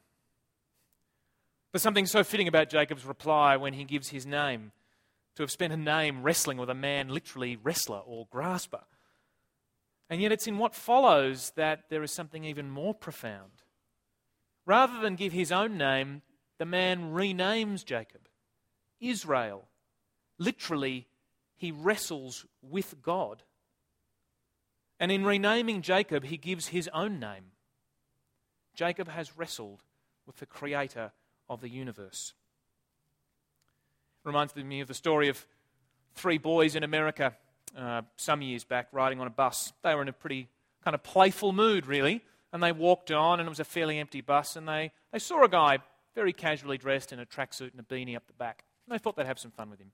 There's 1.74 1.82
something 1.82 2.06
so 2.06 2.24
fitting 2.24 2.48
about 2.48 2.70
Jacob's 2.70 3.04
reply 3.04 3.58
when 3.58 3.74
he 3.74 3.84
gives 3.84 4.08
his 4.12 4.26
name. 4.26 4.72
To 5.36 5.44
have 5.44 5.52
spent 5.52 5.74
a 5.74 5.78
name 5.78 6.24
wrestling 6.24 6.58
with 6.58 6.70
a 6.70 6.74
man, 6.74 7.10
literally 7.10 7.58
wrestler 7.58 7.98
or 7.98 8.28
grasper. 8.32 8.86
And 10.10 10.22
yet 10.22 10.32
it's 10.32 10.48
in 10.48 10.58
what 10.58 10.74
follows 10.74 11.52
that 11.58 11.90
there 11.90 12.02
is 12.02 12.14
something 12.14 12.46
even 12.46 12.70
more 12.70 12.94
profound. 12.94 13.64
Rather 14.66 15.02
than 15.02 15.18
give 15.18 15.34
his 15.34 15.52
own 15.52 15.78
name, 15.78 16.22
the 16.60 16.66
man 16.66 17.12
renames 17.12 17.84
Jacob 17.84 18.30
Israel. 19.02 19.68
Literally, 20.38 21.08
he 21.58 21.74
wrestles 21.74 22.46
with 22.62 23.02
God. 23.02 23.44
And 25.00 25.12
in 25.12 25.26
renaming 25.26 25.82
Jacob, 25.82 26.26
he 26.26 26.38
gives 26.38 26.68
his 26.68 26.90
own 26.94 27.20
name. 27.20 27.52
Jacob 28.74 29.08
has 29.10 29.38
wrestled 29.38 29.82
with 30.26 30.38
the 30.38 30.46
creator 30.46 31.12
of 31.50 31.62
the 31.62 31.70
universe. 31.70 32.34
Reminds 34.24 34.56
me 34.56 34.82
of 34.82 34.88
the 34.88 34.94
story 34.94 35.30
of 35.30 35.46
three 36.16 36.38
boys 36.38 36.76
in 36.76 36.84
America 36.84 37.36
uh, 37.78 38.02
some 38.16 38.42
years 38.42 38.64
back 38.64 38.88
riding 38.92 39.20
on 39.20 39.28
a 39.28 39.32
bus. 39.32 39.74
They 39.84 39.94
were 39.94 40.02
in 40.02 40.08
a 40.08 40.14
pretty 40.14 40.48
kind 40.84 40.96
of 40.96 41.04
playful 41.04 41.52
mood, 41.52 41.86
really. 41.86 42.22
And 42.54 42.64
they 42.64 42.72
walked 42.72 43.12
on, 43.12 43.40
and 43.40 43.48
it 43.48 43.50
was 43.50 43.60
a 43.60 43.66
fairly 43.66 44.00
empty 44.00 44.22
bus, 44.22 44.56
and 44.56 44.68
they, 44.68 44.92
they 45.12 45.20
saw 45.20 45.44
a 45.44 45.50
guy 45.50 45.80
very 46.14 46.32
casually 46.32 46.78
dressed 46.78 47.12
in 47.12 47.20
a 47.20 47.26
tracksuit 47.26 47.72
and 47.72 47.80
a 47.80 47.84
beanie 47.84 48.16
up 48.16 48.28
the 48.28 48.34
back. 48.34 48.64
And 48.88 48.94
they 48.94 49.00
thought 49.02 49.18
they'd 49.18 49.26
have 49.26 49.40
some 49.40 49.52
fun 49.52 49.70
with 49.70 49.80
him. 49.80 49.92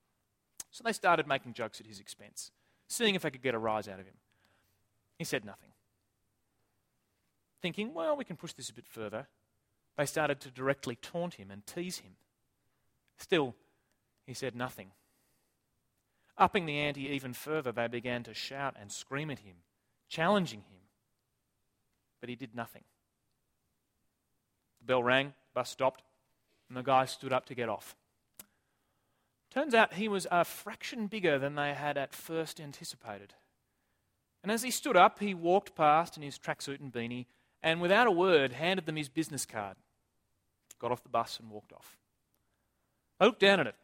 So 0.69 0.83
they 0.83 0.93
started 0.93 1.27
making 1.27 1.53
jokes 1.53 1.79
at 1.79 1.87
his 1.87 1.99
expense, 1.99 2.51
seeing 2.87 3.15
if 3.15 3.23
they 3.23 3.31
could 3.31 3.41
get 3.41 3.55
a 3.55 3.59
rise 3.59 3.87
out 3.87 3.99
of 3.99 4.05
him. 4.05 4.13
He 5.21 5.25
said 5.25 5.45
nothing. 5.45 5.69
Thinking, 7.61 7.93
well, 7.93 8.17
we 8.17 8.23
can 8.23 8.37
push 8.37 8.53
this 8.53 8.71
a 8.71 8.73
bit 8.73 8.87
further, 8.87 9.27
they 9.95 10.07
started 10.07 10.39
to 10.39 10.49
directly 10.49 10.95
taunt 10.95 11.35
him 11.35 11.51
and 11.51 11.63
tease 11.67 11.99
him. 11.99 12.13
Still, 13.19 13.53
he 14.25 14.33
said 14.33 14.55
nothing. 14.55 14.93
Upping 16.39 16.65
the 16.65 16.79
ante 16.79 17.07
even 17.07 17.33
further, 17.33 17.71
they 17.71 17.85
began 17.85 18.23
to 18.23 18.33
shout 18.33 18.75
and 18.79 18.91
scream 18.91 19.29
at 19.29 19.37
him, 19.37 19.57
challenging 20.09 20.61
him. 20.61 20.79
But 22.19 22.29
he 22.29 22.35
did 22.35 22.55
nothing. 22.55 22.85
The 24.79 24.85
bell 24.87 25.03
rang, 25.03 25.27
the 25.27 25.59
bus 25.59 25.69
stopped, 25.69 26.01
and 26.67 26.75
the 26.75 26.81
guy 26.81 27.05
stood 27.05 27.31
up 27.31 27.45
to 27.45 27.53
get 27.53 27.69
off. 27.69 27.95
Turns 29.51 29.75
out 29.75 29.93
he 29.93 30.07
was 30.07 30.25
a 30.31 30.43
fraction 30.43 31.05
bigger 31.05 31.37
than 31.37 31.53
they 31.53 31.75
had 31.75 31.95
at 31.95 32.11
first 32.11 32.59
anticipated. 32.59 33.35
And 34.43 34.51
as 34.51 34.63
he 34.63 34.71
stood 34.71 34.97
up, 34.97 35.19
he 35.19 35.33
walked 35.33 35.75
past 35.75 36.17
in 36.17 36.23
his 36.23 36.37
tracksuit 36.37 36.79
and 36.79 36.91
beanie 36.91 37.27
and, 37.61 37.81
without 37.81 38.07
a 38.07 38.11
word, 38.11 38.53
handed 38.53 38.85
them 38.85 38.95
his 38.95 39.09
business 39.09 39.45
card. 39.45 39.77
Got 40.79 40.91
off 40.91 41.03
the 41.03 41.09
bus 41.09 41.39
and 41.39 41.49
walked 41.49 41.73
off. 41.73 41.97
I 43.19 43.25
looked 43.25 43.39
down 43.39 43.59
at 43.59 43.67
it. 43.67 43.75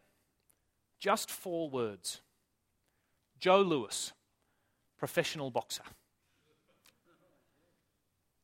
Just 1.00 1.30
four 1.30 1.70
words 1.70 2.22
Joe 3.40 3.62
Louis, 3.62 4.12
professional 4.98 5.52
boxer. 5.52 5.84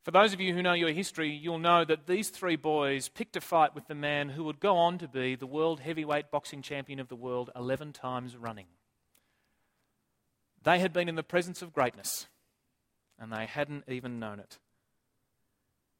For 0.03 0.11
those 0.11 0.33
of 0.33 0.41
you 0.41 0.53
who 0.53 0.61
know 0.61 0.73
your 0.73 0.91
history, 0.91 1.31
you'll 1.31 1.59
know 1.59 1.85
that 1.85 2.07
these 2.07 2.29
three 2.29 2.57
boys 2.57 3.07
picked 3.07 3.37
a 3.37 3.41
fight 3.41 3.73
with 3.73 3.87
the 3.87 3.95
man 3.95 4.29
who 4.29 4.43
would 4.43 4.59
go 4.59 4.75
on 4.75 4.97
to 4.97 5.07
be 5.07 5.35
the 5.35 5.47
world 5.47 5.79
heavyweight 5.79 6.29
boxing 6.29 6.61
champion 6.61 6.99
of 6.99 7.07
the 7.07 7.15
world 7.15 7.49
11 7.55 7.93
times 7.93 8.35
running. 8.35 8.65
They 10.63 10.79
had 10.79 10.93
been 10.93 11.09
in 11.09 11.15
the 11.15 11.23
presence 11.23 11.61
of 11.61 11.73
greatness, 11.73 12.27
and 13.19 13.31
they 13.31 13.45
hadn't 13.45 13.83
even 13.87 14.19
known 14.19 14.39
it. 14.39 14.59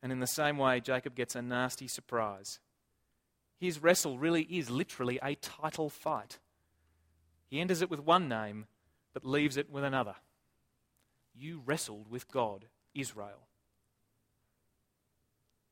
And 0.01 0.11
in 0.11 0.19
the 0.19 0.27
same 0.27 0.57
way, 0.57 0.79
Jacob 0.79 1.15
gets 1.15 1.35
a 1.35 1.41
nasty 1.41 1.87
surprise. 1.87 2.59
His 3.59 3.81
wrestle 3.81 4.17
really 4.17 4.43
is 4.43 4.69
literally 4.69 5.19
a 5.23 5.35
title 5.35 5.89
fight. 5.89 6.39
He 7.47 7.61
enters 7.61 7.81
it 7.81 7.89
with 7.89 8.01
one 8.01 8.27
name, 8.27 8.65
but 9.13 9.25
leaves 9.25 9.57
it 9.57 9.69
with 9.69 9.83
another. 9.83 10.15
You 11.35 11.61
wrestled 11.65 12.09
with 12.09 12.29
God, 12.29 12.65
Israel. 12.93 13.47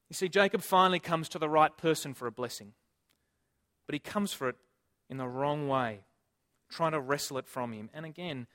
You 0.09 0.15
see, 0.15 0.29
Jacob 0.29 0.61
finally 0.61 0.99
comes 0.99 1.29
to 1.29 1.39
the 1.39 1.49
right 1.49 1.75
person 1.77 2.13
for 2.13 2.27
a 2.27 2.31
blessing, 2.31 2.73
but 3.85 3.93
he 3.93 3.99
comes 3.99 4.33
for 4.33 4.49
it 4.49 4.57
in 5.09 5.17
the 5.17 5.27
wrong 5.27 5.67
way, 5.67 6.05
trying 6.69 6.91
to 6.91 6.99
wrestle 6.99 7.37
it 7.37 7.47
from 7.47 7.73
him. 7.73 7.89
And 7.93 8.05
again, 8.05 8.47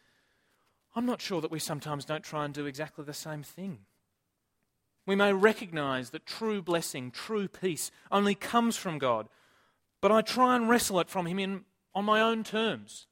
I'm 0.96 1.04
not 1.04 1.20
sure 1.20 1.42
that 1.42 1.50
we 1.50 1.58
sometimes 1.58 2.06
don't 2.06 2.24
try 2.24 2.46
and 2.46 2.54
do 2.54 2.64
exactly 2.64 3.04
the 3.04 3.12
same 3.12 3.42
thing. 3.42 3.80
We 5.04 5.14
may 5.14 5.34
recognize 5.34 6.10
that 6.10 6.24
true 6.24 6.62
blessing, 6.62 7.10
true 7.10 7.48
peace 7.48 7.90
only 8.10 8.34
comes 8.34 8.76
from 8.76 8.98
God, 8.98 9.28
but 10.00 10.10
I 10.10 10.22
try 10.22 10.56
and 10.56 10.70
wrestle 10.70 10.98
it 11.00 11.10
from 11.10 11.26
Him 11.26 11.38
in, 11.38 11.64
on 11.94 12.06
my 12.06 12.22
own 12.22 12.42
terms. 12.42 13.06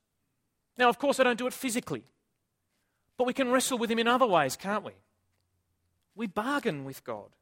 Now, 0.78 0.88
of 0.88 0.98
course, 0.98 1.20
I 1.20 1.24
don't 1.24 1.38
do 1.38 1.46
it 1.46 1.52
physically, 1.52 2.04
but 3.18 3.26
we 3.26 3.34
can 3.34 3.52
wrestle 3.52 3.78
with 3.78 3.90
Him 3.90 3.98
in 3.98 4.08
other 4.08 4.26
ways, 4.26 4.56
can't 4.56 4.82
we? 4.82 4.92
We 6.16 6.26
bargain 6.26 6.84
with 6.84 7.04
God. 7.04 7.36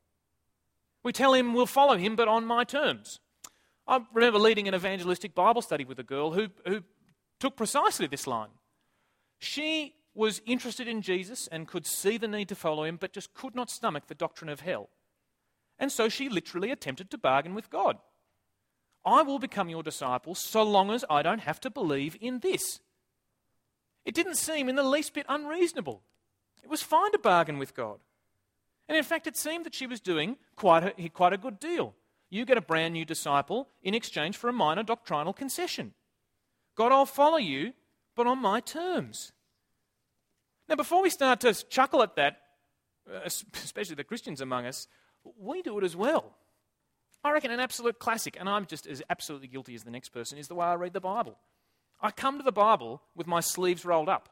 We 1.05 1.13
tell 1.13 1.35
Him 1.35 1.55
we'll 1.55 1.67
follow 1.67 1.97
Him, 1.97 2.17
but 2.17 2.27
on 2.27 2.45
my 2.45 2.65
terms. 2.65 3.21
I 3.87 4.01
remember 4.13 4.41
leading 4.41 4.67
an 4.67 4.75
evangelistic 4.75 5.37
Bible 5.37 5.63
study 5.63 5.85
with 5.85 6.01
a 6.01 6.05
girl 6.05 6.33
who, 6.33 6.49
who 6.67 6.83
took 7.39 7.57
precisely 7.57 8.09
this 8.09 8.27
line. 8.27 8.51
She 9.39 9.95
was 10.15 10.43
interested 10.45 10.87
in 10.87 11.03
Jesus 11.03 11.49
and 11.49 11.69
could 11.69 11.87
see 11.87 12.19
the 12.19 12.29
need 12.29 12.49
to 12.49 12.55
follow 12.55 12.85
him, 12.85 12.97
but 12.97 13.13
just 13.13 13.35
could 13.35 13.55
not 13.55 13.71
stomach 13.71 14.07
the 14.07 14.15
doctrine 14.15 14.51
of 14.51 14.61
hell. 14.61 14.91
And 15.79 15.91
so 15.91 16.09
she 16.09 16.29
literally 16.29 16.71
attempted 16.71 17.11
to 17.11 17.19
bargain 17.19 17.55
with 17.55 17.71
God. 17.71 17.99
I 19.05 19.23
will 19.23 19.39
become 19.39 19.69
your 19.69 19.83
disciple 19.83 20.35
so 20.35 20.63
long 20.63 20.91
as 20.91 21.05
I 21.11 21.23
don't 21.23 21.41
have 21.41 21.61
to 21.61 21.71
believe 21.71 22.17
in 22.21 22.39
this. 22.41 22.81
It 24.05 24.15
didn't 24.15 24.37
seem 24.37 24.69
in 24.69 24.77
the 24.77 24.83
least 24.83 25.15
bit 25.15 25.27
unreasonable. 25.29 26.03
It 26.63 26.71
was 26.71 26.83
fine 26.83 27.13
to 27.13 27.19
bargain 27.19 27.59
with 27.59 27.75
God. 27.75 27.99
And 28.89 28.97
in 28.97 29.05
fact, 29.05 29.27
it 29.27 29.37
seemed 29.37 29.65
that 29.65 29.75
she 29.75 29.87
was 29.87 30.01
doing 30.01 30.37
quite 30.57 30.95
a, 30.99 31.09
quite 31.09 31.33
a 31.33 31.39
good 31.39 31.59
deal. 31.59 31.95
You 32.31 32.45
get 32.45 32.59
a 32.59 32.63
brand 32.63 32.95
new 32.95 33.05
disciple 33.05 33.69
in 33.83 33.95
exchange 33.95 34.37
for 34.37 34.49
a 34.49 34.53
minor 34.53 34.83
doctrinal 34.83 35.33
concession. 35.33 35.95
God, 36.77 36.93
I'll 36.93 37.07
follow 37.07 37.39
you, 37.39 37.73
but 38.17 38.27
on 38.27 38.39
my 38.39 38.61
terms. 38.61 39.33
Now, 40.73 40.77
before 40.77 41.03
we 41.03 41.11
start 41.11 41.41
to 41.41 41.53
chuckle 41.53 42.03
at 42.03 42.17
that, 42.17 42.39
uh, 43.07 43.21
especially 43.27 43.95
the 43.95 44.05
Christians 44.05 44.41
among 44.41 44.65
us, 44.65 44.89
we 45.39 45.61
do 45.61 45.77
it 45.77 45.85
as 45.85 45.95
well. 45.95 46.35
I 47.23 47.33
reckon 47.33 47.51
an 47.51 47.61
absolute 47.61 47.99
classic, 47.99 48.39
and 48.41 48.49
I'm 48.49 48.65
just 48.65 48.87
as 48.87 49.03
absolutely 49.11 49.49
guilty 49.49 49.75
as 49.75 49.83
the 49.83 49.91
next 49.91 50.15
person, 50.15 50.39
is 50.39 50.49
the 50.49 50.55
way 50.55 50.65
I 50.65 50.77
read 50.77 50.95
the 50.95 50.99
Bible. 51.01 51.37
I 52.01 52.11
come 52.11 52.39
to 52.39 52.43
the 52.43 52.53
Bible 52.53 53.03
with 53.15 53.27
my 53.27 53.41
sleeves 53.41 53.85
rolled 53.85 54.09
up. 54.09 54.31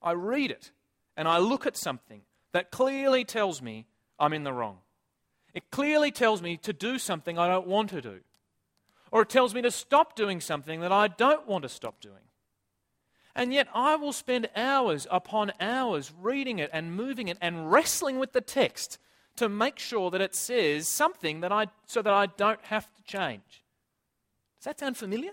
I 0.00 0.12
read 0.12 0.52
it, 0.52 0.70
and 1.16 1.26
I 1.26 1.38
look 1.38 1.66
at 1.66 1.76
something 1.76 2.22
that 2.52 2.70
clearly 2.70 3.24
tells 3.24 3.60
me 3.60 3.88
I'm 4.16 4.34
in 4.34 4.44
the 4.44 4.52
wrong. 4.52 4.78
It 5.54 5.72
clearly 5.72 6.12
tells 6.12 6.40
me 6.40 6.56
to 6.58 6.72
do 6.72 7.00
something 7.00 7.36
I 7.36 7.48
don't 7.48 7.66
want 7.66 7.90
to 7.90 8.00
do. 8.00 8.20
Or 9.10 9.22
it 9.22 9.28
tells 9.28 9.54
me 9.54 9.62
to 9.62 9.72
stop 9.72 10.14
doing 10.14 10.40
something 10.40 10.82
that 10.82 10.92
I 10.92 11.08
don't 11.08 11.48
want 11.48 11.62
to 11.62 11.68
stop 11.68 12.00
doing. 12.00 12.27
And 13.38 13.54
yet 13.54 13.68
I 13.72 13.94
will 13.94 14.12
spend 14.12 14.48
hours 14.56 15.06
upon 15.12 15.52
hours 15.60 16.12
reading 16.20 16.58
it 16.58 16.70
and 16.72 16.92
moving 16.92 17.28
it 17.28 17.38
and 17.40 17.70
wrestling 17.70 18.18
with 18.18 18.32
the 18.32 18.40
text 18.40 18.98
to 19.36 19.48
make 19.48 19.78
sure 19.78 20.10
that 20.10 20.20
it 20.20 20.34
says 20.34 20.88
something 20.88 21.40
that 21.42 21.52
I, 21.52 21.68
so 21.86 22.02
that 22.02 22.12
I 22.12 22.26
don't 22.26 22.58
have 22.64 22.92
to 22.96 23.02
change. 23.04 23.62
Does 24.58 24.64
that 24.64 24.80
sound 24.80 24.96
familiar? 24.96 25.30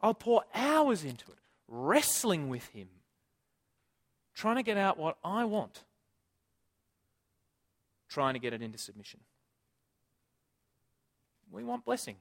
I'll 0.00 0.14
pour 0.14 0.44
hours 0.54 1.04
into 1.04 1.30
it, 1.30 1.36
wrestling 1.68 2.48
with 2.48 2.66
Him, 2.68 2.88
trying 4.34 4.56
to 4.56 4.62
get 4.62 4.78
out 4.78 4.96
what 4.96 5.18
I 5.22 5.44
want, 5.44 5.84
trying 8.08 8.32
to 8.32 8.40
get 8.40 8.54
it 8.54 8.62
into 8.62 8.78
submission. 8.78 9.20
We 11.50 11.62
want 11.62 11.84
blessing, 11.84 12.16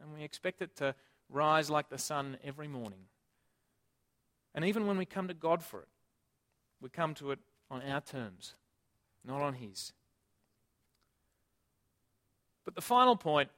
and 0.00 0.14
we 0.14 0.22
expect 0.22 0.62
it 0.62 0.76
to 0.76 0.94
rise 1.28 1.68
like 1.68 1.88
the 1.88 1.98
sun 1.98 2.36
every 2.44 2.68
morning. 2.68 3.00
And 4.54 4.64
even 4.64 4.86
when 4.86 4.98
we 4.98 5.06
come 5.06 5.28
to 5.28 5.34
God 5.34 5.62
for 5.62 5.80
it, 5.80 5.88
we 6.80 6.88
come 6.88 7.14
to 7.14 7.30
it 7.30 7.38
on 7.70 7.82
our 7.82 8.00
terms, 8.00 8.54
not 9.24 9.40
on 9.40 9.54
His. 9.54 9.92
But 12.64 12.74
the 12.74 12.82
final 12.82 13.16
point 13.16 13.50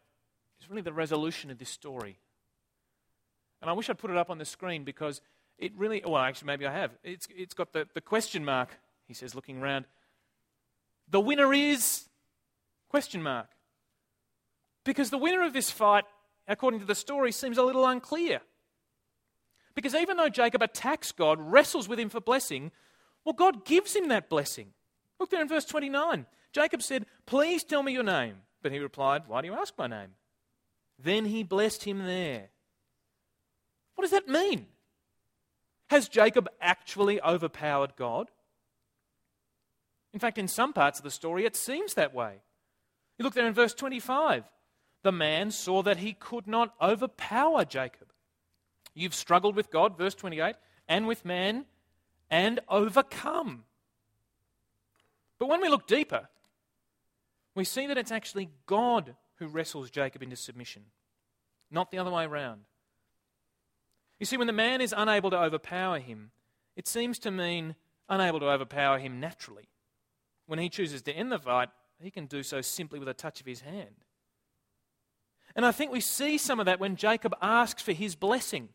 is 0.61 0.71
really 0.71 0.83
the 0.83 0.93
resolution 0.93 1.51
of 1.51 1.59
this 1.59 1.69
story. 1.69 2.19
And 3.61 3.71
I 3.71 3.73
wish 3.73 3.89
I'd 3.89 3.99
put 3.99 4.11
it 4.11 4.17
up 4.17 4.31
on 4.31 4.39
the 4.39 4.45
screen 4.45 4.85
because 4.85 5.21
it 5.59 5.73
really, 5.77 6.03
well, 6.05 6.19
actually, 6.19 6.47
maybe 6.47 6.67
I 6.67 6.73
have. 6.73 6.93
It's, 7.03 7.27
it's 7.35 7.55
got 7.55 7.73
the, 7.73 7.87
the 7.95 8.01
question 8.01 8.45
mark, 8.45 8.71
he 9.07 9.15
says, 9.15 9.35
looking 9.35 9.61
around. 9.61 9.87
The 11.11 11.21
winner 11.21 11.53
is 11.53 12.09
question 12.89 13.23
mark. 13.23 13.49
Because 14.85 15.11
the 15.11 15.19
winner 15.19 15.43
of 15.43 15.53
this 15.53 15.71
fight, 15.71 16.05
according 16.47 16.81
to 16.81 16.87
the 16.87 16.95
story, 16.95 17.33
seems 17.33 17.57
a 17.57 17.63
little 17.63 17.87
unclear. 17.87 18.41
Because 19.75 19.95
even 19.95 20.17
though 20.17 20.29
Jacob 20.29 20.63
attacks 20.63 21.13
God, 21.13 21.39
wrestles 21.41 21.89
with 21.89 21.99
him 21.99 22.09
for 22.09 22.21
blessing, 22.21 22.71
well, 23.25 23.33
God 23.33 23.65
gives 23.65 23.95
him 23.95 24.09
that 24.09 24.29
blessing. 24.29 24.69
Look 25.19 25.31
there 25.31 25.43
in 25.43 25.49
verse 25.49 25.65
29. 25.65 26.27
Jacob 26.53 26.83
said, 26.83 27.07
Please 27.27 27.65
tell 27.65 27.83
me 27.83 27.93
your 27.93 28.03
name. 28.03 28.37
But 28.63 28.73
he 28.73 28.79
replied, 28.79 29.25
Why 29.27 29.41
do 29.41 29.49
you 29.49 29.55
ask 29.55 29.75
my 29.77 29.87
name? 29.87 30.11
Then 30.99 31.25
he 31.25 31.43
blessed 31.43 31.85
him 31.85 32.05
there. 32.07 32.49
What 33.95 34.03
does 34.03 34.13
that 34.13 34.29
mean? 34.29 34.67
Has 35.89 36.09
Jacob 36.09 36.49
actually 36.61 37.21
overpowered 37.21 37.97
God? 37.97 38.31
In 40.13 40.21
fact, 40.21 40.39
in 40.39 40.49
some 40.49 40.73
parts 40.73 40.99
of 40.99 41.05
the 41.05 41.11
story, 41.11 41.45
it 41.45 41.57
seems 41.57 41.95
that 41.95 42.15
way. 42.15 42.37
You 43.19 43.25
look 43.25 43.35
there 43.35 43.47
in 43.47 43.53
verse 43.53 43.75
25. 43.75 44.45
The 45.03 45.13
man 45.13 45.51
saw 45.51 45.83
that 45.83 45.99
he 45.99 46.15
could 46.15 46.47
not 46.47 46.75
overpower 46.81 47.65
Jacob. 47.65 48.09
You've 48.95 49.15
struggled 49.15 49.57
with 49.57 49.71
God, 49.71 49.99
verse 49.99 50.15
28, 50.15 50.55
and 50.89 51.07
with 51.07 51.25
man, 51.25 51.67
and 52.31 52.61
overcome. 52.69 53.65
But 55.39 55.49
when 55.49 55.61
we 55.61 55.69
look 55.69 55.87
deeper, 55.87 56.29
we 57.55 57.65
see 57.65 57.87
that 57.87 57.99
it's 57.99 58.13
actually 58.13 58.51
God 58.67 59.15
who 59.37 59.47
wrestles 59.47 59.91
Jacob 59.91 60.23
into 60.23 60.37
submission, 60.37 60.85
not 61.71 61.91
the 61.91 61.99
other 61.99 62.11
way 62.11 62.25
around. 62.25 62.63
You 64.19 64.27
see, 64.27 64.37
when 64.37 64.47
the 64.47 64.53
man 64.53 64.81
is 64.81 64.95
unable 64.97 65.31
to 65.31 65.39
overpower 65.39 65.99
him, 65.99 66.31
it 66.77 66.87
seems 66.87 67.19
to 67.21 67.31
mean 67.31 67.75
unable 68.09 68.41
to 68.41 68.51
overpower 68.51 68.99
him 68.99 69.21
naturally. 69.21 69.69
When 70.47 70.59
he 70.59 70.69
chooses 70.69 71.03
to 71.03 71.13
end 71.13 71.33
the 71.33 71.39
fight, 71.39 71.69
he 72.01 72.11
can 72.11 72.27
do 72.27 72.43
so 72.43 72.61
simply 72.61 72.99
with 72.99 73.09
a 73.09 73.15
touch 73.15 73.41
of 73.41 73.47
his 73.47 73.63
hand. 73.63 74.05
And 75.57 75.65
I 75.65 75.73
think 75.73 75.93
we 75.93 76.01
see 76.01 76.37
some 76.37 76.61
of 76.61 76.67
that 76.67 76.81
when 76.81 76.97
Jacob 76.97 77.35
asks 77.41 77.83
for 77.83 77.93
his 77.93 78.15
blessing. 78.15 78.71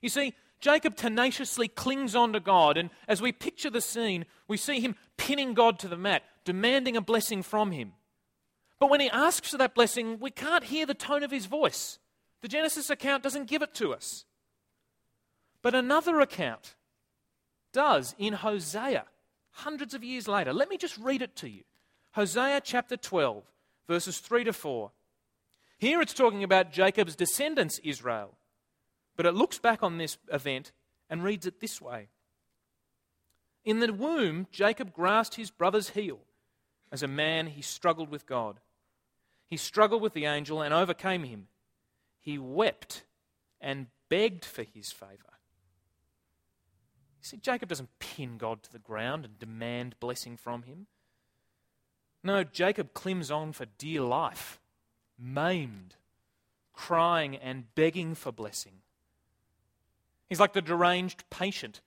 You 0.00 0.08
see, 0.08 0.34
Jacob 0.60 0.96
tenaciously 0.96 1.68
clings 1.68 2.14
on 2.14 2.32
to 2.32 2.40
God, 2.40 2.76
and 2.76 2.90
as 3.06 3.22
we 3.22 3.32
picture 3.32 3.70
the 3.70 3.80
scene, 3.80 4.24
we 4.46 4.56
see 4.56 4.80
him 4.80 4.96
pinning 5.16 5.54
God 5.54 5.78
to 5.80 5.88
the 5.88 5.96
mat, 5.96 6.22
demanding 6.44 6.96
a 6.96 7.00
blessing 7.00 7.42
from 7.42 7.70
him. 7.70 7.92
But 8.80 8.90
when 8.90 9.00
he 9.00 9.10
asks 9.10 9.50
for 9.50 9.58
that 9.58 9.74
blessing, 9.74 10.18
we 10.20 10.30
can't 10.30 10.64
hear 10.64 10.86
the 10.86 10.94
tone 10.94 11.22
of 11.22 11.30
his 11.30 11.46
voice. 11.46 11.98
The 12.40 12.48
Genesis 12.48 12.90
account 12.90 13.22
doesn't 13.22 13.48
give 13.48 13.62
it 13.62 13.74
to 13.74 13.92
us. 13.92 14.24
But 15.62 15.74
another 15.74 16.20
account 16.20 16.76
does 17.72 18.14
in 18.18 18.34
Hosea, 18.34 19.04
hundreds 19.50 19.94
of 19.94 20.04
years 20.04 20.28
later. 20.28 20.52
Let 20.52 20.68
me 20.68 20.76
just 20.76 20.96
read 20.98 21.22
it 21.22 21.34
to 21.36 21.48
you. 21.48 21.64
Hosea 22.12 22.60
chapter 22.64 22.96
12, 22.96 23.44
verses 23.88 24.18
3 24.18 24.44
to 24.44 24.52
4. 24.52 24.90
Here 25.78 26.00
it's 26.00 26.14
talking 26.14 26.42
about 26.42 26.72
Jacob's 26.72 27.16
descendants, 27.16 27.80
Israel. 27.84 28.37
But 29.18 29.26
it 29.26 29.34
looks 29.34 29.58
back 29.58 29.82
on 29.82 29.98
this 29.98 30.16
event 30.32 30.70
and 31.10 31.24
reads 31.24 31.44
it 31.44 31.58
this 31.58 31.82
way 31.82 32.08
In 33.64 33.80
the 33.80 33.92
womb, 33.92 34.46
Jacob 34.52 34.94
grasped 34.94 35.34
his 35.34 35.50
brother's 35.50 35.90
heel. 35.90 36.20
As 36.92 37.02
a 37.02 37.08
man, 37.08 37.48
he 37.48 37.60
struggled 37.60 38.10
with 38.10 38.26
God. 38.26 38.60
He 39.48 39.56
struggled 39.56 40.02
with 40.02 40.14
the 40.14 40.24
angel 40.24 40.62
and 40.62 40.72
overcame 40.72 41.24
him. 41.24 41.48
He 42.20 42.38
wept 42.38 43.02
and 43.60 43.88
begged 44.08 44.44
for 44.44 44.62
his 44.62 44.92
favor. 44.92 45.34
You 47.20 47.24
see, 47.24 47.36
Jacob 47.38 47.68
doesn't 47.68 47.98
pin 47.98 48.38
God 48.38 48.62
to 48.62 48.72
the 48.72 48.78
ground 48.78 49.24
and 49.24 49.38
demand 49.38 49.96
blessing 49.98 50.36
from 50.36 50.62
him. 50.62 50.86
No, 52.22 52.44
Jacob 52.44 52.94
climbs 52.94 53.32
on 53.32 53.52
for 53.52 53.66
dear 53.78 54.00
life, 54.00 54.60
maimed, 55.18 55.96
crying 56.72 57.34
and 57.34 57.74
begging 57.74 58.14
for 58.14 58.30
blessing. 58.30 58.82
He's 60.28 60.40
like 60.40 60.52
the 60.52 60.62
deranged 60.62 61.24
patient 61.30 61.80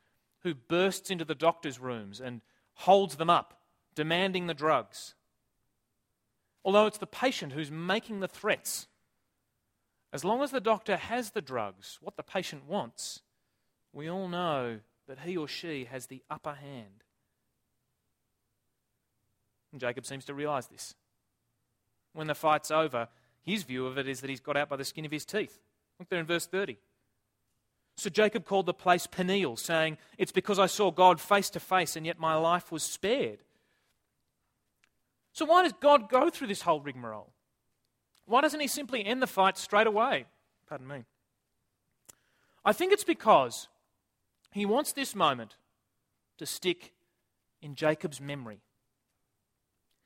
who 0.44 0.56
bursts 0.56 1.10
into 1.10 1.26
the 1.26 1.36
doctor's 1.36 1.80
rooms 1.80 2.20
and 2.20 2.42
holds 2.74 3.16
them 3.16 3.30
up, 3.30 3.62
demanding 3.96 4.48
the 4.48 4.54
drugs. 4.54 5.16
Although 6.64 6.88
it's 6.88 6.98
the 6.98 7.08
patient 7.08 7.54
who's 7.54 7.72
making 7.72 8.20
the 8.20 8.28
threats. 8.28 8.88
As 10.14 10.26
long 10.26 10.42
as 10.42 10.52
the 10.52 10.60
doctor 10.60 10.98
has 10.98 11.32
the 11.32 11.42
drugs, 11.42 11.98
what 12.02 12.18
the 12.18 12.24
patient 12.24 12.68
wants, 12.68 13.22
we 13.94 14.10
all 14.10 14.28
know 14.28 14.80
that 15.08 15.20
he 15.20 15.38
or 15.38 15.48
she 15.48 15.86
has 15.86 16.08
the 16.08 16.24
upper 16.30 16.54
hand. 16.54 17.04
And 19.72 19.80
Jacob 19.80 20.06
seems 20.06 20.26
to 20.26 20.34
realize 20.34 20.68
this. 20.68 20.96
When 22.14 22.28
the 22.28 22.36
fight's 22.36 22.72
over, 22.72 23.08
his 23.42 23.64
view 23.64 23.86
of 23.86 23.98
it 23.98 24.08
is 24.08 24.22
that 24.22 24.30
he's 24.30 24.40
got 24.40 24.58
out 24.58 24.70
by 24.70 24.76
the 24.76 24.84
skin 24.84 25.06
of 25.06 25.12
his 25.12 25.26
teeth. 25.26 25.60
Look 26.00 26.10
there 26.10 26.20
in 26.20 26.26
verse 26.26 26.46
30. 26.46 26.78
So 28.02 28.10
Jacob 28.10 28.46
called 28.46 28.66
the 28.66 28.74
place 28.74 29.06
Peniel, 29.06 29.56
saying, 29.56 30.00
It's 30.18 30.32
because 30.32 30.58
I 30.58 30.66
saw 30.66 30.90
God 30.90 31.22
face 31.22 31.52
to 31.52 31.60
face, 31.60 31.96
and 31.96 32.04
yet 32.04 32.18
my 32.18 32.34
life 32.34 32.72
was 32.72 32.82
spared. 32.82 33.44
So 35.34 35.46
why 35.46 35.62
does 35.62 35.74
God 35.74 36.10
go 36.10 36.32
through 36.32 36.48
this 36.48 36.64
whole 36.64 36.82
rigmarole? 36.82 37.32
Why 38.26 38.42
doesn't 38.42 38.60
he 38.60 38.66
simply 38.66 39.06
end 39.06 39.22
the 39.22 39.28
fight 39.28 39.56
straight 39.56 39.86
away? 39.86 40.26
Pardon 40.68 40.88
me. 40.88 41.04
I 42.66 42.74
think 42.74 42.92
it's 42.92 43.04
because 43.04 43.68
he 44.52 44.66
wants 44.66 44.94
this 44.94 45.14
moment 45.14 45.56
to 46.40 46.48
stick 46.48 46.94
in 47.62 47.76
Jacob's 47.76 48.20
memory. 48.20 48.62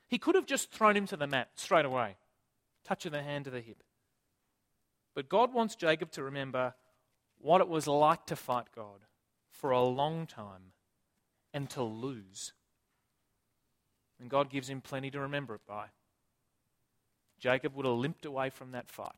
He 0.09 0.17
could 0.17 0.35
have 0.35 0.45
just 0.45 0.69
thrown 0.69 0.97
him 0.97 1.07
to 1.07 1.15
the 1.15 1.27
mat 1.27 1.47
straight 1.55 1.85
away, 1.85 2.17
touch 2.83 3.05
of 3.05 3.13
the 3.13 3.23
hand 3.23 3.45
to 3.45 3.51
the 3.51 3.61
hip. 3.61 3.83
But 5.13 5.29
God 5.29 5.53
wants 5.53 5.77
Jacob 5.77 6.11
to 6.11 6.23
remember 6.23 6.73
what 7.45 7.61
it 7.61 7.69
was 7.69 7.85
like 7.85 8.25
to 8.25 8.35
fight 8.35 8.65
God 8.75 9.05
for 9.51 9.69
a 9.69 9.83
long 9.83 10.25
time 10.25 10.73
and 11.53 11.69
to 11.69 11.83
lose. 11.83 12.53
And 14.19 14.31
God 14.31 14.49
gives 14.49 14.67
him 14.67 14.81
plenty 14.81 15.11
to 15.11 15.19
remember 15.19 15.53
it 15.53 15.61
by. 15.67 15.85
Jacob 17.39 17.75
would 17.75 17.85
have 17.85 17.93
limped 17.93 18.25
away 18.25 18.49
from 18.49 18.71
that 18.71 18.89
fight. 18.89 19.13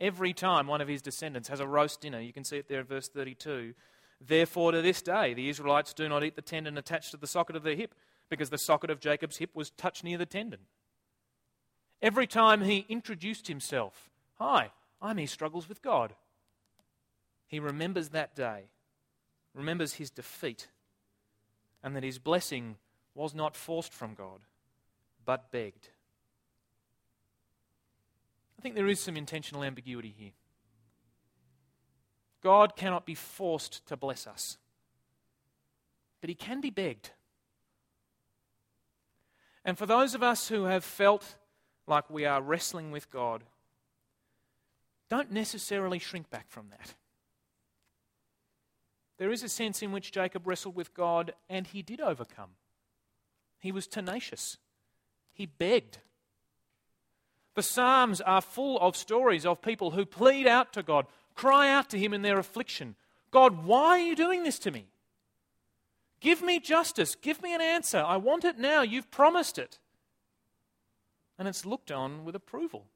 Every 0.00 0.32
time 0.32 0.66
one 0.66 0.80
of 0.80 0.88
his 0.88 1.02
descendants 1.02 1.50
has 1.50 1.60
a 1.60 1.66
roast 1.66 2.00
dinner, 2.00 2.20
you 2.20 2.32
can 2.32 2.44
see 2.44 2.56
it 2.56 2.68
there 2.68 2.80
in 2.80 2.86
verse 2.86 3.08
32. 3.08 3.74
Therefore, 4.18 4.72
to 4.72 4.80
this 4.80 5.02
day, 5.02 5.34
the 5.34 5.50
Israelites 5.50 5.92
do 5.92 6.08
not 6.08 6.24
eat 6.24 6.36
the 6.36 6.42
tendon 6.42 6.78
attached 6.78 7.10
to 7.10 7.18
the 7.18 7.26
socket 7.26 7.54
of 7.54 7.64
their 7.64 7.76
hip, 7.76 7.94
because 8.30 8.48
the 8.48 8.56
socket 8.56 8.88
of 8.88 8.98
Jacob's 9.00 9.36
hip 9.36 9.50
was 9.52 9.70
touched 9.72 10.04
near 10.04 10.16
the 10.16 10.24
tendon. 10.24 10.60
Every 12.00 12.26
time 12.26 12.62
he 12.62 12.86
introduced 12.88 13.48
himself, 13.48 14.08
Hi, 14.38 14.70
I'm 15.02 15.18
he 15.18 15.26
struggles 15.26 15.68
with 15.68 15.82
God. 15.82 16.14
He 17.50 17.58
remembers 17.58 18.10
that 18.10 18.36
day, 18.36 18.70
remembers 19.54 19.94
his 19.94 20.08
defeat, 20.08 20.68
and 21.82 21.96
that 21.96 22.04
his 22.04 22.20
blessing 22.20 22.76
was 23.12 23.34
not 23.34 23.56
forced 23.56 23.92
from 23.92 24.14
God, 24.14 24.38
but 25.24 25.50
begged. 25.50 25.88
I 28.56 28.62
think 28.62 28.76
there 28.76 28.86
is 28.86 29.00
some 29.00 29.16
intentional 29.16 29.64
ambiguity 29.64 30.14
here. 30.16 30.30
God 32.40 32.76
cannot 32.76 33.04
be 33.04 33.16
forced 33.16 33.84
to 33.88 33.96
bless 33.96 34.28
us, 34.28 34.58
but 36.20 36.30
He 36.30 36.36
can 36.36 36.60
be 36.60 36.70
begged. 36.70 37.10
And 39.64 39.76
for 39.76 39.86
those 39.86 40.14
of 40.14 40.22
us 40.22 40.48
who 40.48 40.64
have 40.64 40.84
felt 40.84 41.34
like 41.88 42.08
we 42.08 42.24
are 42.24 42.40
wrestling 42.40 42.92
with 42.92 43.10
God, 43.10 43.42
don't 45.08 45.32
necessarily 45.32 45.98
shrink 45.98 46.30
back 46.30 46.46
from 46.48 46.68
that. 46.70 46.94
There 49.20 49.30
is 49.30 49.42
a 49.42 49.50
sense 49.50 49.82
in 49.82 49.92
which 49.92 50.12
Jacob 50.12 50.46
wrestled 50.46 50.74
with 50.74 50.94
God 50.94 51.34
and 51.50 51.66
he 51.66 51.82
did 51.82 52.00
overcome. 52.00 52.52
He 53.58 53.70
was 53.70 53.86
tenacious, 53.86 54.56
he 55.34 55.44
begged. 55.44 55.98
The 57.54 57.62
Psalms 57.62 58.22
are 58.22 58.40
full 58.40 58.78
of 58.78 58.96
stories 58.96 59.44
of 59.44 59.60
people 59.60 59.90
who 59.90 60.06
plead 60.06 60.46
out 60.46 60.72
to 60.72 60.82
God, 60.82 61.04
cry 61.34 61.68
out 61.68 61.90
to 61.90 61.98
Him 61.98 62.14
in 62.14 62.22
their 62.22 62.38
affliction 62.38 62.96
God, 63.30 63.64
why 63.66 63.90
are 63.90 63.98
you 63.98 64.16
doing 64.16 64.42
this 64.42 64.58
to 64.60 64.70
me? 64.70 64.86
Give 66.20 66.42
me 66.42 66.58
justice. 66.58 67.14
Give 67.14 67.42
me 67.42 67.54
an 67.54 67.60
answer. 67.60 67.98
I 67.98 68.16
want 68.16 68.44
it 68.44 68.58
now. 68.58 68.82
You've 68.82 69.10
promised 69.10 69.58
it. 69.58 69.78
And 71.38 71.46
it's 71.46 71.66
looked 71.66 71.90
on 71.90 72.24
with 72.24 72.34
approval. 72.34 72.86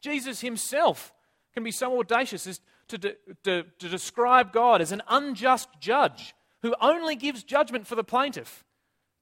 Jesus 0.00 0.40
himself 0.40 1.12
can 1.52 1.64
be 1.64 1.72
so 1.72 1.98
audacious 1.98 2.46
as 2.46 2.60
to, 2.88 2.98
to, 2.98 3.16
to, 3.44 3.64
to 3.78 3.88
describe 3.88 4.52
God 4.52 4.80
as 4.80 4.92
an 4.92 5.02
unjust 5.08 5.68
judge 5.80 6.34
who 6.62 6.74
only 6.80 7.16
gives 7.16 7.42
judgment 7.42 7.86
for 7.86 7.94
the 7.94 8.04
plaintiff 8.04 8.64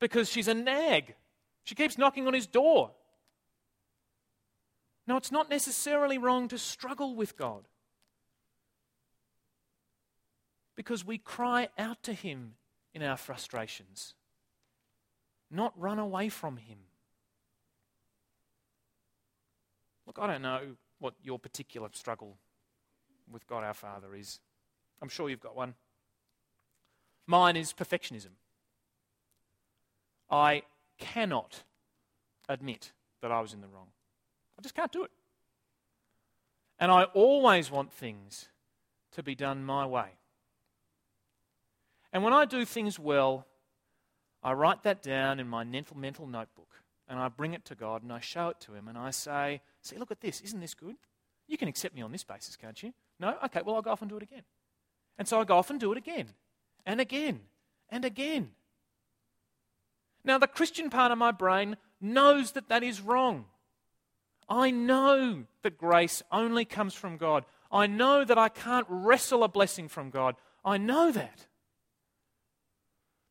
because 0.01 0.29
she's 0.29 0.49
a 0.49 0.55
nag. 0.55 1.15
She 1.65 1.75
keeps 1.75 1.99
knocking 1.99 2.27
on 2.27 2.35
his 2.35 2.47
door. 2.47 2.91
Now, 5.07 5.17
it's 5.17 5.33
not 5.33 5.51
necessarily 5.51 6.17
wrong 6.17 6.49
to 6.49 6.59
struggle 6.59 7.15
with 7.15 7.37
God 7.37 7.69
because 10.77 11.05
we 11.05 11.19
cry 11.19 11.69
out 11.79 12.03
to 12.05 12.13
Him 12.13 12.55
in 12.95 13.03
our 13.03 13.17
frustrations, 13.17 14.15
not 15.51 15.79
run 15.79 15.99
away 15.99 16.29
from 16.29 16.57
Him. 16.57 16.79
Look, 20.07 20.19
I 20.19 20.27
don't 20.27 20.43
know 20.43 20.77
what 20.99 21.15
your 21.23 21.39
particular 21.39 21.89
struggle 21.93 22.37
with 23.31 23.47
God 23.47 23.65
our 23.65 23.75
Father 23.75 24.15
is. 24.15 24.41
I'm 25.03 25.09
sure 25.09 25.29
you've 25.29 25.41
got 25.41 25.57
one. 25.57 25.75
Mine 27.27 27.57
is 27.57 27.73
perfectionism. 27.73 28.31
I 30.31 30.63
cannot 30.99 31.63
admit 32.49 32.93
that 33.23 33.31
I 33.31 33.41
was 33.41 33.55
in 33.55 33.61
the 33.61 33.69
wrong. 33.69 33.89
I 34.59 34.63
just 34.63 34.75
can't 34.75 34.93
do 34.93 35.05
it. 35.05 35.11
And 36.79 36.91
I 36.91 37.05
always 37.05 37.71
want 37.71 37.93
things 37.93 38.49
to 39.13 39.23
be 39.23 39.35
done 39.35 39.65
my 39.65 39.87
way. 39.87 40.17
And 42.13 42.23
when 42.23 42.33
I 42.33 42.45
do 42.45 42.65
things 42.65 42.99
well, 42.99 43.47
I 44.43 44.53
write 44.53 44.83
that 44.83 45.03
down 45.03 45.41
in 45.41 45.49
my 45.49 45.65
mental, 45.65 45.97
mental 45.97 46.27
notebook 46.27 46.83
and 47.09 47.19
I 47.19 47.29
bring 47.29 47.55
it 47.55 47.65
to 47.67 47.75
God 47.75 48.03
and 48.03 48.13
I 48.13 48.21
show 48.21 48.49
it 48.49 48.61
to 48.61 48.75
Him 48.75 48.89
and 48.89 48.97
I 48.97 49.11
say, 49.11 49.61
See, 49.83 49.97
look 49.97 50.11
at 50.11 50.21
this. 50.21 50.41
Isn't 50.41 50.61
this 50.61 50.75
good? 50.75 50.97
You 51.47 51.59
can 51.59 51.69
accept 51.69 51.95
me 51.95 52.03
on 52.03 52.13
this 52.13 52.25
basis, 52.25 52.57
can't 52.57 52.83
you? 52.83 52.93
No? 53.25 53.39
Okay, 53.45 53.63
well, 53.65 53.77
I'll 53.77 53.83
go 53.83 53.91
off 53.91 54.03
and 54.03 54.11
do 54.11 54.19
it 54.19 54.23
again. 54.23 54.43
And 55.17 55.27
so 55.27 55.41
I 55.41 55.45
go 55.45 55.57
off 55.57 55.71
and 55.71 55.81
do 55.81 55.93
it 55.93 55.99
again 55.99 56.27
and 56.85 57.01
again 57.01 57.41
and 57.89 58.05
again. 58.05 58.51
Now, 60.25 60.37
the 60.37 60.47
Christian 60.47 60.91
part 60.91 61.11
of 61.11 61.17
my 61.17 61.33
brain 61.33 61.79
knows 62.03 62.53
that 62.53 62.69
that 62.69 62.83
is 62.83 63.01
wrong. 63.01 63.47
I 64.47 64.71
know 64.71 65.45
that 65.63 65.79
grace 65.79 66.23
only 66.31 66.67
comes 66.67 66.93
from 66.93 67.17
God. 67.17 67.47
I 67.73 67.87
know 67.87 68.25
that 68.25 68.37
I 68.37 68.51
can't 68.51 68.87
wrestle 68.91 69.43
a 69.43 69.49
blessing 69.49 69.89
from 69.89 70.11
God. 70.11 70.37
I 70.63 70.77
know 70.77 71.11
that. 71.11 71.47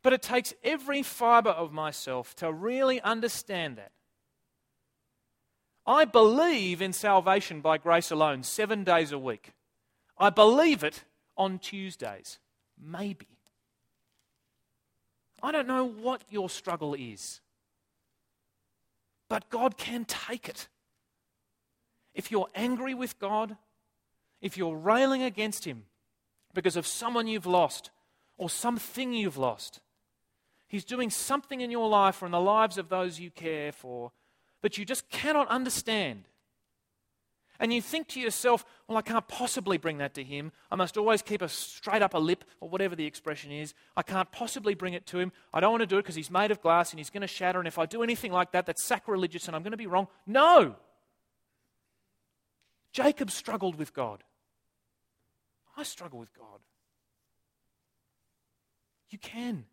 But 0.01 0.13
it 0.13 0.23
takes 0.23 0.55
every 0.63 1.03
fiber 1.03 1.51
of 1.51 1.71
myself 1.71 2.35
to 2.37 2.51
really 2.51 2.99
understand 3.01 3.77
that. 3.77 3.91
I 5.85 6.05
believe 6.05 6.81
in 6.81 6.93
salvation 6.93 7.61
by 7.61 7.77
grace 7.77 8.09
alone 8.09 8.41
seven 8.41 8.83
days 8.83 9.11
a 9.11 9.19
week. 9.19 9.53
I 10.23 10.29
believe 10.29 10.85
it 10.85 11.03
on 11.35 11.59
Tuesdays. 11.59 12.39
Maybe. 12.81 13.27
I 15.41 15.51
don't 15.51 15.67
know 15.67 15.83
what 15.83 16.21
your 16.29 16.49
struggle 16.49 16.93
is, 16.93 17.41
but 19.27 19.49
God 19.49 19.77
can 19.77 20.05
take 20.05 20.47
it. 20.47 20.69
If 22.15 22.31
you're 22.31 22.47
angry 22.55 22.93
with 22.93 23.19
God, 23.19 23.57
if 24.39 24.55
you're 24.55 24.77
railing 24.77 25.23
against 25.23 25.65
Him 25.65 25.83
because 26.53 26.77
of 26.77 26.87
someone 26.87 27.27
you've 27.27 27.45
lost 27.45 27.91
or 28.37 28.49
something 28.49 29.11
you've 29.11 29.35
lost, 29.35 29.81
He's 30.69 30.85
doing 30.85 31.09
something 31.09 31.59
in 31.59 31.69
your 31.69 31.89
life 31.89 32.21
or 32.21 32.27
in 32.27 32.31
the 32.31 32.39
lives 32.39 32.77
of 32.77 32.87
those 32.87 33.19
you 33.19 33.29
care 33.29 33.73
for 33.73 34.13
that 34.61 34.77
you 34.77 34.85
just 34.85 35.09
cannot 35.09 35.49
understand. 35.49 36.29
And 37.63 37.71
you 37.71 37.81
think 37.81 38.09
to 38.09 38.19
yourself, 38.19 38.65
well, 38.89 38.97
I 38.97 39.01
can't 39.01 39.25
possibly 39.25 39.77
bring 39.77 39.99
that 39.99 40.13
to 40.15 40.23
him. 40.23 40.51
I 40.69 40.75
must 40.75 40.97
always 40.97 41.21
keep 41.21 41.41
a 41.41 41.47
straight 41.47 42.01
up 42.01 42.13
a 42.13 42.17
lip, 42.17 42.43
or 42.59 42.67
whatever 42.67 42.93
the 42.93 43.05
expression 43.05 43.53
is. 43.53 43.73
I 43.95 44.01
can't 44.01 44.29
possibly 44.33 44.73
bring 44.75 44.95
it 44.95 45.05
to 45.07 45.19
him. 45.19 45.31
I 45.53 45.61
don't 45.61 45.71
want 45.71 45.79
to 45.79 45.87
do 45.87 45.97
it 45.97 46.01
because 46.01 46.15
he's 46.15 46.29
made 46.29 46.51
of 46.51 46.61
glass 46.61 46.91
and 46.91 46.99
he's 46.99 47.09
going 47.09 47.21
to 47.21 47.27
shatter. 47.27 47.59
And 47.59 47.67
if 47.67 47.79
I 47.79 47.85
do 47.85 48.03
anything 48.03 48.33
like 48.33 48.51
that, 48.51 48.65
that's 48.65 48.83
sacrilegious 48.83 49.47
and 49.47 49.55
I'm 49.55 49.63
going 49.63 49.71
to 49.71 49.77
be 49.77 49.87
wrong. 49.87 50.09
No! 50.27 50.75
Jacob 52.91 53.31
struggled 53.31 53.75
with 53.75 53.93
God. 53.93 54.25
I 55.77 55.83
struggle 55.83 56.19
with 56.19 56.33
God. 56.37 56.59
You 59.09 59.19
can. 59.19 59.63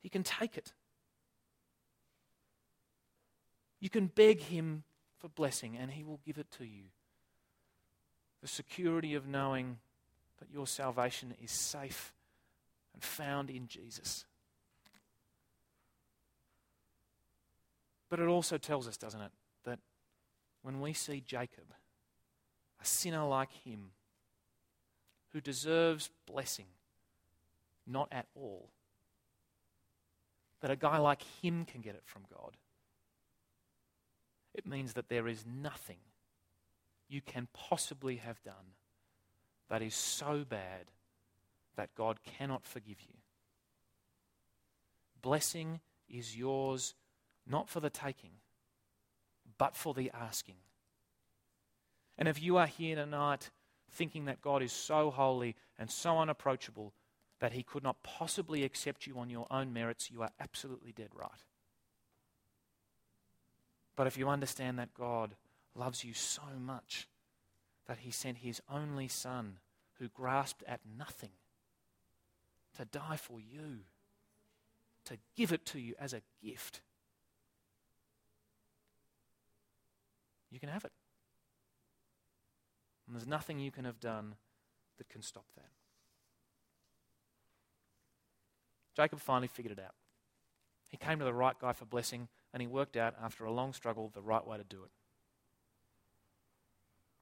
He 0.00 0.10
can 0.10 0.24
take 0.24 0.58
it. 0.58 0.74
You 3.80 3.88
can 3.88 4.08
beg 4.08 4.40
Him 4.40 4.82
for 5.20 5.30
blessing, 5.30 5.74
and 5.74 5.90
He 5.90 6.04
will 6.04 6.20
give 6.26 6.36
it 6.36 6.50
to 6.58 6.64
you. 6.64 6.84
The 8.40 8.48
security 8.48 9.14
of 9.14 9.26
knowing 9.26 9.78
that 10.38 10.50
your 10.52 10.66
salvation 10.66 11.34
is 11.42 11.50
safe 11.50 12.12
and 12.94 13.02
found 13.02 13.50
in 13.50 13.66
Jesus. 13.66 14.24
But 18.08 18.20
it 18.20 18.26
also 18.26 18.56
tells 18.58 18.88
us, 18.88 18.96
doesn't 18.96 19.20
it, 19.20 19.32
that 19.64 19.78
when 20.62 20.80
we 20.80 20.92
see 20.92 21.20
Jacob, 21.20 21.64
a 22.80 22.84
sinner 22.84 23.26
like 23.26 23.52
him, 23.64 23.90
who 25.32 25.40
deserves 25.40 26.10
blessing, 26.26 26.66
not 27.86 28.08
at 28.10 28.26
all, 28.34 28.70
that 30.60 30.70
a 30.70 30.76
guy 30.76 30.98
like 30.98 31.22
him 31.42 31.64
can 31.64 31.80
get 31.80 31.94
it 31.94 32.02
from 32.04 32.22
God, 32.32 32.56
it 34.54 34.66
means 34.66 34.94
that 34.94 35.08
there 35.08 35.28
is 35.28 35.44
nothing 35.46 35.98
you 37.08 37.20
can 37.20 37.48
possibly 37.52 38.16
have 38.16 38.42
done 38.42 38.74
that 39.68 39.82
is 39.82 39.94
so 39.94 40.44
bad 40.48 40.86
that 41.76 41.94
God 41.94 42.18
cannot 42.24 42.64
forgive 42.64 43.00
you. 43.00 43.14
Blessing 45.22 45.80
is 46.08 46.36
yours 46.36 46.94
not 47.46 47.68
for 47.68 47.80
the 47.80 47.90
taking, 47.90 48.32
but 49.58 49.76
for 49.76 49.94
the 49.94 50.10
asking. 50.12 50.56
And 52.16 52.28
if 52.28 52.42
you 52.42 52.56
are 52.56 52.66
here 52.66 52.96
tonight 52.96 53.50
thinking 53.90 54.26
that 54.26 54.42
God 54.42 54.62
is 54.62 54.72
so 54.72 55.10
holy 55.10 55.56
and 55.78 55.90
so 55.90 56.18
unapproachable 56.18 56.92
that 57.40 57.52
he 57.52 57.62
could 57.62 57.84
not 57.84 58.02
possibly 58.02 58.64
accept 58.64 59.06
you 59.06 59.18
on 59.18 59.30
your 59.30 59.46
own 59.50 59.72
merits, 59.72 60.10
you 60.10 60.22
are 60.22 60.30
absolutely 60.40 60.92
dead 60.92 61.10
right. 61.14 61.30
But 63.96 64.06
if 64.06 64.16
you 64.18 64.28
understand 64.28 64.78
that 64.78 64.94
God 64.94 65.34
loves 65.78 66.04
you 66.04 66.12
so 66.12 66.42
much 66.58 67.08
that 67.86 67.98
he 67.98 68.10
sent 68.10 68.38
his 68.38 68.60
only 68.70 69.08
Son, 69.08 69.58
who 69.98 70.08
grasped 70.08 70.62
at 70.66 70.80
nothing, 70.98 71.30
to 72.76 72.84
die 72.84 73.16
for 73.16 73.40
you, 73.40 73.78
to 75.04 75.16
give 75.36 75.52
it 75.52 75.64
to 75.66 75.78
you 75.78 75.94
as 75.98 76.12
a 76.12 76.20
gift, 76.42 76.80
you 80.50 80.60
can 80.60 80.68
have 80.68 80.84
it. 80.84 80.92
And 83.06 83.16
there's 83.16 83.26
nothing 83.26 83.58
you 83.58 83.70
can 83.70 83.84
have 83.84 84.00
done 84.00 84.34
that 84.98 85.08
can 85.08 85.22
stop 85.22 85.46
that. 85.56 85.70
Jacob 88.94 89.20
finally 89.20 89.48
figured 89.48 89.78
it 89.78 89.82
out. 89.82 89.94
He 90.90 90.96
came 90.96 91.18
to 91.18 91.24
the 91.24 91.32
right 91.32 91.58
guy 91.58 91.72
for 91.72 91.84
blessing, 91.84 92.28
and 92.52 92.60
he 92.60 92.66
worked 92.66 92.96
out, 92.96 93.14
after 93.22 93.44
a 93.44 93.52
long 93.52 93.72
struggle, 93.72 94.10
the 94.12 94.22
right 94.22 94.46
way 94.46 94.58
to 94.58 94.64
do 94.64 94.82
it. 94.82 94.90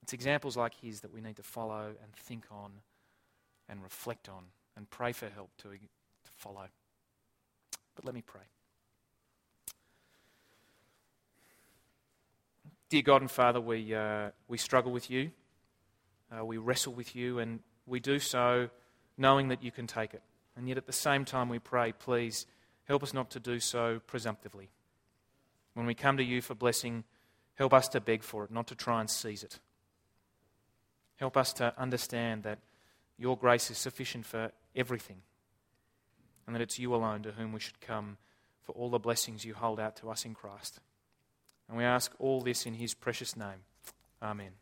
It's 0.07 0.13
examples 0.13 0.57
like 0.57 0.73
his 0.81 1.01
that 1.01 1.13
we 1.13 1.21
need 1.21 1.35
to 1.35 1.43
follow 1.43 1.87
and 2.01 2.15
think 2.15 2.45
on 2.53 2.71
and 3.69 3.83
reflect 3.83 4.29
on 4.29 4.45
and 4.77 4.89
pray 4.89 5.11
for 5.11 5.29
help 5.29 5.51
to, 5.59 5.71
to 5.71 6.31
follow. 6.37 6.69
But 7.97 8.05
let 8.05 8.15
me 8.15 8.23
pray. 8.23 8.43
Dear 12.89 13.03
God 13.03 13.23
and 13.23 13.29
Father, 13.29 13.61
we, 13.61 13.97
uh, 13.97 14.31
we 14.47 14.59
struggle 14.59 14.93
with 14.93 15.11
you, 15.11 15.33
uh, 16.31 16.45
we 16.45 16.57
wrestle 16.57 16.93
with 16.93 17.17
you, 17.17 17.41
and 17.41 17.59
we 17.85 17.99
do 17.99 18.21
so 18.21 18.71
knowing 19.19 19.49
that 19.49 19.65
you 19.65 19.73
can 19.73 19.89
take 19.89 20.15
it. 20.15 20.23
And 20.57 20.69
yet 20.69 20.79
at 20.79 20.87
the 20.87 20.93
same 20.93 21.25
time, 21.25 21.49
we 21.49 21.59
pray, 21.59 21.91
please 21.91 22.47
help 22.85 23.03
us 23.03 23.13
not 23.13 23.29
to 23.31 23.41
do 23.41 23.59
so 23.59 24.01
presumptively. 24.07 24.69
When 25.75 25.85
we 25.85 25.95
come 25.97 26.17
to 26.19 26.23
you 26.23 26.43
for 26.43 26.55
blessing, 26.55 27.03
help 27.57 27.75
us 27.75 27.89
to 27.89 28.01
beg 28.01 28.23
for 28.23 28.45
it, 28.45 28.53
not 28.53 28.69
to 28.69 28.77
try 28.77 29.01
and 29.01 29.11
seize 29.11 29.43
it. 29.43 29.59
Help 31.17 31.37
us 31.37 31.53
to 31.55 31.73
understand 31.79 32.43
that 32.43 32.59
your 33.19 33.37
grace 33.37 33.71
is 33.71 33.79
sufficient 33.79 34.27
for 34.27 34.53
everything, 34.75 35.23
and 36.47 36.55
that 36.55 36.63
it's 36.63 36.79
you 36.79 36.95
alone 36.95 37.23
to 37.23 37.33
whom 37.33 37.53
we 37.53 37.61
should 37.61 37.81
come 37.81 38.19
for 38.63 38.73
all 38.73 38.91
the 38.91 38.99
blessings 38.99 39.45
you 39.45 39.55
hold 39.55 39.81
out 39.81 39.97
to 39.97 40.11
us 40.11 40.25
in 40.25 40.35
Christ. 40.35 40.81
And 41.69 41.79
we 41.79 41.85
ask 41.85 42.13
all 42.19 42.41
this 42.41 42.67
in 42.67 42.75
his 42.75 42.95
precious 42.95 43.37
name. 43.37 43.65
Amen. 44.23 44.53